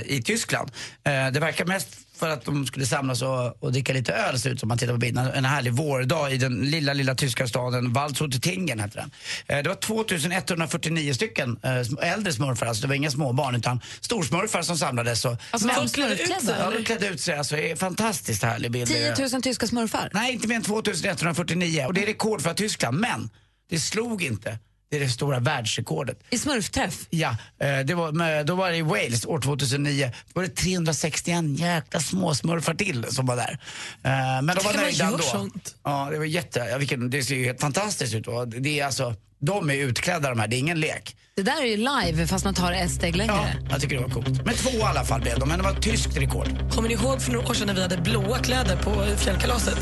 [0.06, 0.70] i Tyskland.
[1.04, 4.50] Eh, det verkar mest för att de skulle samlas och, och dricka lite öl, ser
[4.50, 5.26] ut som man tittar på bilden.
[5.26, 9.10] En härlig vårdag i den lilla, lilla tyska staden Waldshut-Tingen heter den.
[9.58, 14.62] Eh, det var 2149 stycken eh, äldre smurfar, alltså det var inga småbarn utan storsmurfar
[14.62, 15.24] som samlades.
[15.24, 17.36] Och, Alltså, Men- folk klädde ut sig, Ja, de klädde ut sig.
[17.38, 18.88] Alltså, det är fantastiskt härlig bild.
[18.88, 20.10] 10 000 tyska smurfar?
[20.14, 22.98] Nej, inte mer än 2149 och det är rekord för Tyskland.
[23.00, 23.30] Men
[23.70, 24.58] det slog inte
[24.92, 26.18] det är det stora världsrekordet.
[26.30, 27.06] I smurfträff?
[27.10, 30.10] Ja, eh, det var, då var det i Wales år 2009.
[30.32, 33.58] Då var det 361 jäkla småsmurfar till som var där.
[34.04, 35.18] Eh, Men de var nöjda ändå.
[35.18, 35.74] sånt?
[35.84, 38.26] Ja, det var jätte, ja, vilken, det ser ju helt fantastiskt ut.
[38.58, 41.16] Det är alltså, de är utklädda de här, det är ingen lek.
[41.36, 43.56] Det där är ju live fast man tar ett steg längre.
[43.70, 44.44] Jag tycker det var coolt.
[44.44, 46.72] Men två i alla fall blev de, men det var ett tyskt rekord.
[46.72, 49.78] Kommer ni ihåg för några år sedan när vi hade blåa kläder på fjällkalaset?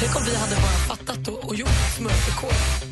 [0.00, 2.83] Tänk om vi hade bara fattat och, och gjort smurfrekord.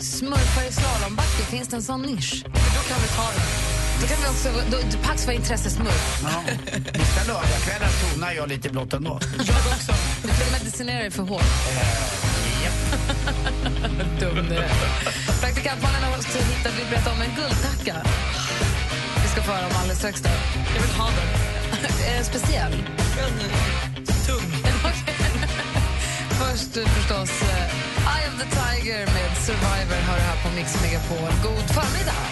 [0.00, 2.44] Smurfar i slalombacke, finns det en sån nisch?
[2.44, 3.42] Då kan vi ta det.
[4.00, 6.22] Då kan vi också, då, Pax var intressesmurf.
[6.22, 6.42] Ja.
[6.92, 9.20] Vissa lördagskvällar tonar jag lite blått ändå.
[9.38, 9.92] Jag också.
[10.22, 11.42] Du får medicinera dig för hårt.
[14.20, 14.70] Dum du är.
[15.40, 17.96] Praktikantmannen har också hittat, vi berättar om en guldtacka.
[19.22, 20.20] Vi ska få höra om alldeles strax.
[20.22, 20.28] Då.
[20.74, 22.08] Jag vill ha den.
[22.10, 22.72] Är den speciell?
[24.26, 24.52] Tung.
[26.40, 27.83] Först eh, förstås eh,
[28.38, 31.30] the Tiger med Survivor har du här på Mix Megapol.
[31.42, 32.22] God förmiddag!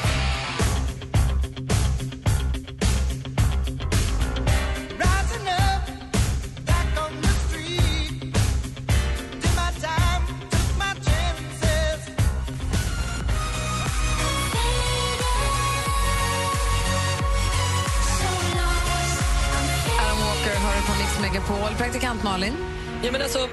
[20.00, 21.76] Alan Walker har du på Mix Megapol.
[21.78, 22.55] Praktikant Malin?
[23.03, 23.48] Ja, men alltså,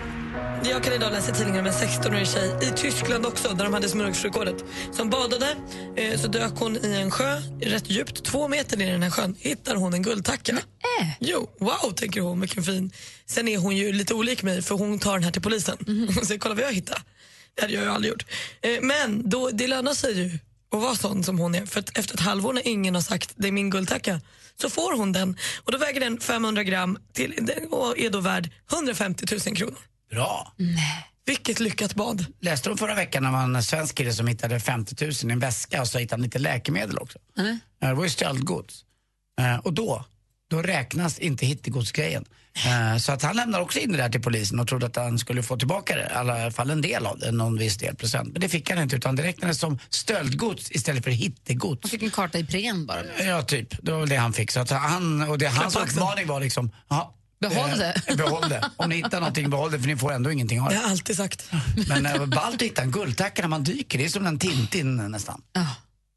[0.63, 3.73] jag kan idag läsa i tidningen om en 16-årig tjej i Tyskland också, där de
[3.73, 4.55] hade smurfsrekordet.
[4.91, 5.55] Som badade,
[5.95, 9.09] eh, så dök hon i en sjö, rätt djupt, två meter ner i den här
[9.09, 10.53] sjön, hittar hon en guldtacka.
[10.53, 11.07] Äh.
[11.19, 12.91] Jo, wow, tänker hon, vilken fin.
[13.25, 15.77] Sen är hon ju lite olik mig, för hon tar den här till polisen.
[15.87, 16.07] Mhm.
[16.15, 17.01] Hon säger, kolla vad jag hittade.
[17.55, 18.25] Det hade jag ju aldrig gjort.
[18.61, 20.39] Eh, men då, det lönar sig ju
[20.71, 21.65] att vara sån som hon är.
[21.65, 24.21] För att efter ett halvår när ingen har sagt det är min guldtacka
[24.61, 25.37] så får hon den.
[25.63, 29.88] Och då väger den 500 gram till, och är då värd 150 000 kronor.
[30.11, 30.53] Bra.
[31.25, 32.25] Vilket lyckat bad.
[32.41, 35.39] Läste du förra veckan när man en svensk kille som hittade 50 000 i en
[35.39, 37.19] väska och så hittade han lite läkemedel också.
[37.37, 37.57] Nej.
[37.83, 38.85] Eh, Det var ju stöldgods.
[39.41, 40.05] Eh, Och då,
[40.49, 42.25] då räknas inte hittegodsgrejen.
[42.65, 45.19] Eh, Så att han lämnade också in det där till polisen och trodde att han
[45.19, 48.31] skulle få tillbaka det, i alla fall en del av det, någon viss del procent.
[48.31, 51.79] Men det fick han inte utan det räknades som stöldgods istället för hittegods.
[51.83, 53.23] Han fick en karta i pren bara.
[53.23, 53.75] Ja, typ.
[53.85, 54.51] Det var väl det han fick.
[54.51, 58.15] Så att han, och det, hans uppmaning var liksom, ja, Behåll eh, det.
[58.17, 58.69] behåll det.
[58.75, 60.77] Om ni hittar någonting, behåll det för ni får ändå ingenting av Det det.
[60.77, 61.51] har jag alltid sagt.
[61.89, 64.95] Men äh, ballt att hitta en guldtacka när man dyker, det är som en Tintin
[65.11, 65.41] nästan.
[65.53, 65.65] Ja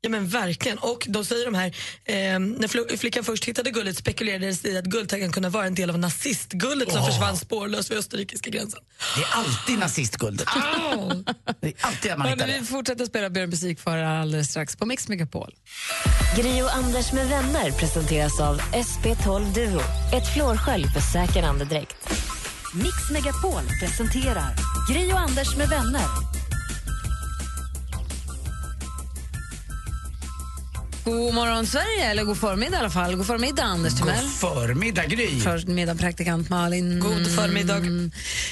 [0.09, 0.79] men verkligen.
[0.79, 1.67] Och då säger de här,
[2.05, 5.75] eh, när fl- flickan först hittade guldet spekulerades det i att guldtackan kunde vara en
[5.75, 7.07] del av nazistguldet som Åh.
[7.07, 8.81] försvann spårlöst vid österrikiska gränsen.
[9.17, 10.47] Det är alltid nazistguldet.
[11.61, 12.59] Det är alltid att man hittar det.
[12.61, 15.55] vi fortsätter spela Björn musik för alldeles strax på Mix Megapol.
[16.37, 19.81] Gri och Anders med vänner presenteras av SP12 Duo.
[20.15, 21.97] Ett flårskölj för säker andedräkt.
[22.75, 24.55] Mix Megapol presenterar
[24.93, 26.07] Gri och Anders med vänner.
[31.05, 33.17] God morgon Sverige, eller god förmiddag i alla fall.
[33.17, 34.23] God förmiddag Anders Timell.
[34.25, 35.41] God förmiddag Gry.
[35.41, 37.01] Förmiddag praktikant Malin.
[37.01, 37.77] God förmiddag.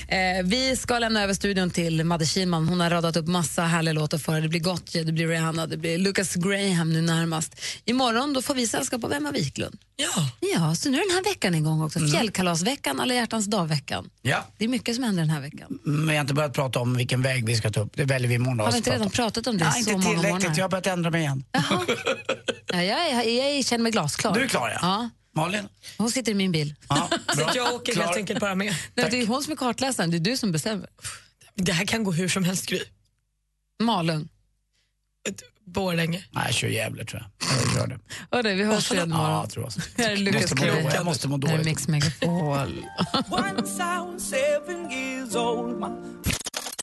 [0.08, 2.68] Eh, vi ska lämna över studion till Madde Kihlman.
[2.68, 4.40] Hon har radat upp massa härliga låtar för.
[4.40, 7.60] Det blir Gotye, det blir Rihanna, det blir Lucas Graham nu närmast.
[7.84, 9.78] Imorgon då får vi sällskap av Emma Wiklund.
[9.96, 10.28] Ja.
[10.54, 11.98] Ja, så nu är den här veckan igång också.
[11.98, 12.10] Mm.
[12.10, 14.10] Fjällkalasveckan, alla hjärtans dag-veckan.
[14.22, 15.78] Ja, Det är mycket som händer den här veckan.
[15.84, 17.92] men jag har inte börjat prata om vilken väg vi ska ta upp.
[17.96, 18.60] Det väljer vi imorgon.
[18.60, 20.32] Har vi inte redan prata pratat om det Nej, så inte många tillräckligt.
[20.32, 20.54] månader?
[20.58, 21.44] Jag har börjat ändra mig igen.
[22.66, 24.34] Ja, jag, jag, jag känner mig glasklar.
[24.34, 24.78] Du är klar ja.
[24.82, 25.10] Ja.
[25.34, 25.68] Malin?
[25.98, 26.74] Hon sitter i min bil.
[26.88, 27.52] Ja, bra.
[27.54, 28.04] jag åker Klar.
[28.04, 28.74] helt enkelt bara med.
[28.94, 30.88] Nej, det är hon som är kartläsaren, det är du som bestämmer.
[31.54, 32.80] Det här kan gå hur som helst Gry.
[33.82, 34.28] Malung.
[35.66, 36.24] Borlänge.
[36.30, 37.50] Nej, jag kör Gävle tror jag.
[37.76, 37.88] Jag
[38.32, 38.54] gör det.
[38.54, 39.30] Vi hörs igen imorgon.
[39.30, 40.04] Ja, jag tror jag.
[40.04, 40.54] Här är dåligt.
[40.54, 40.90] Graham.
[40.94, 41.66] Jag måste må Här är dåligt.
[41.66, 42.84] Mix Megapol.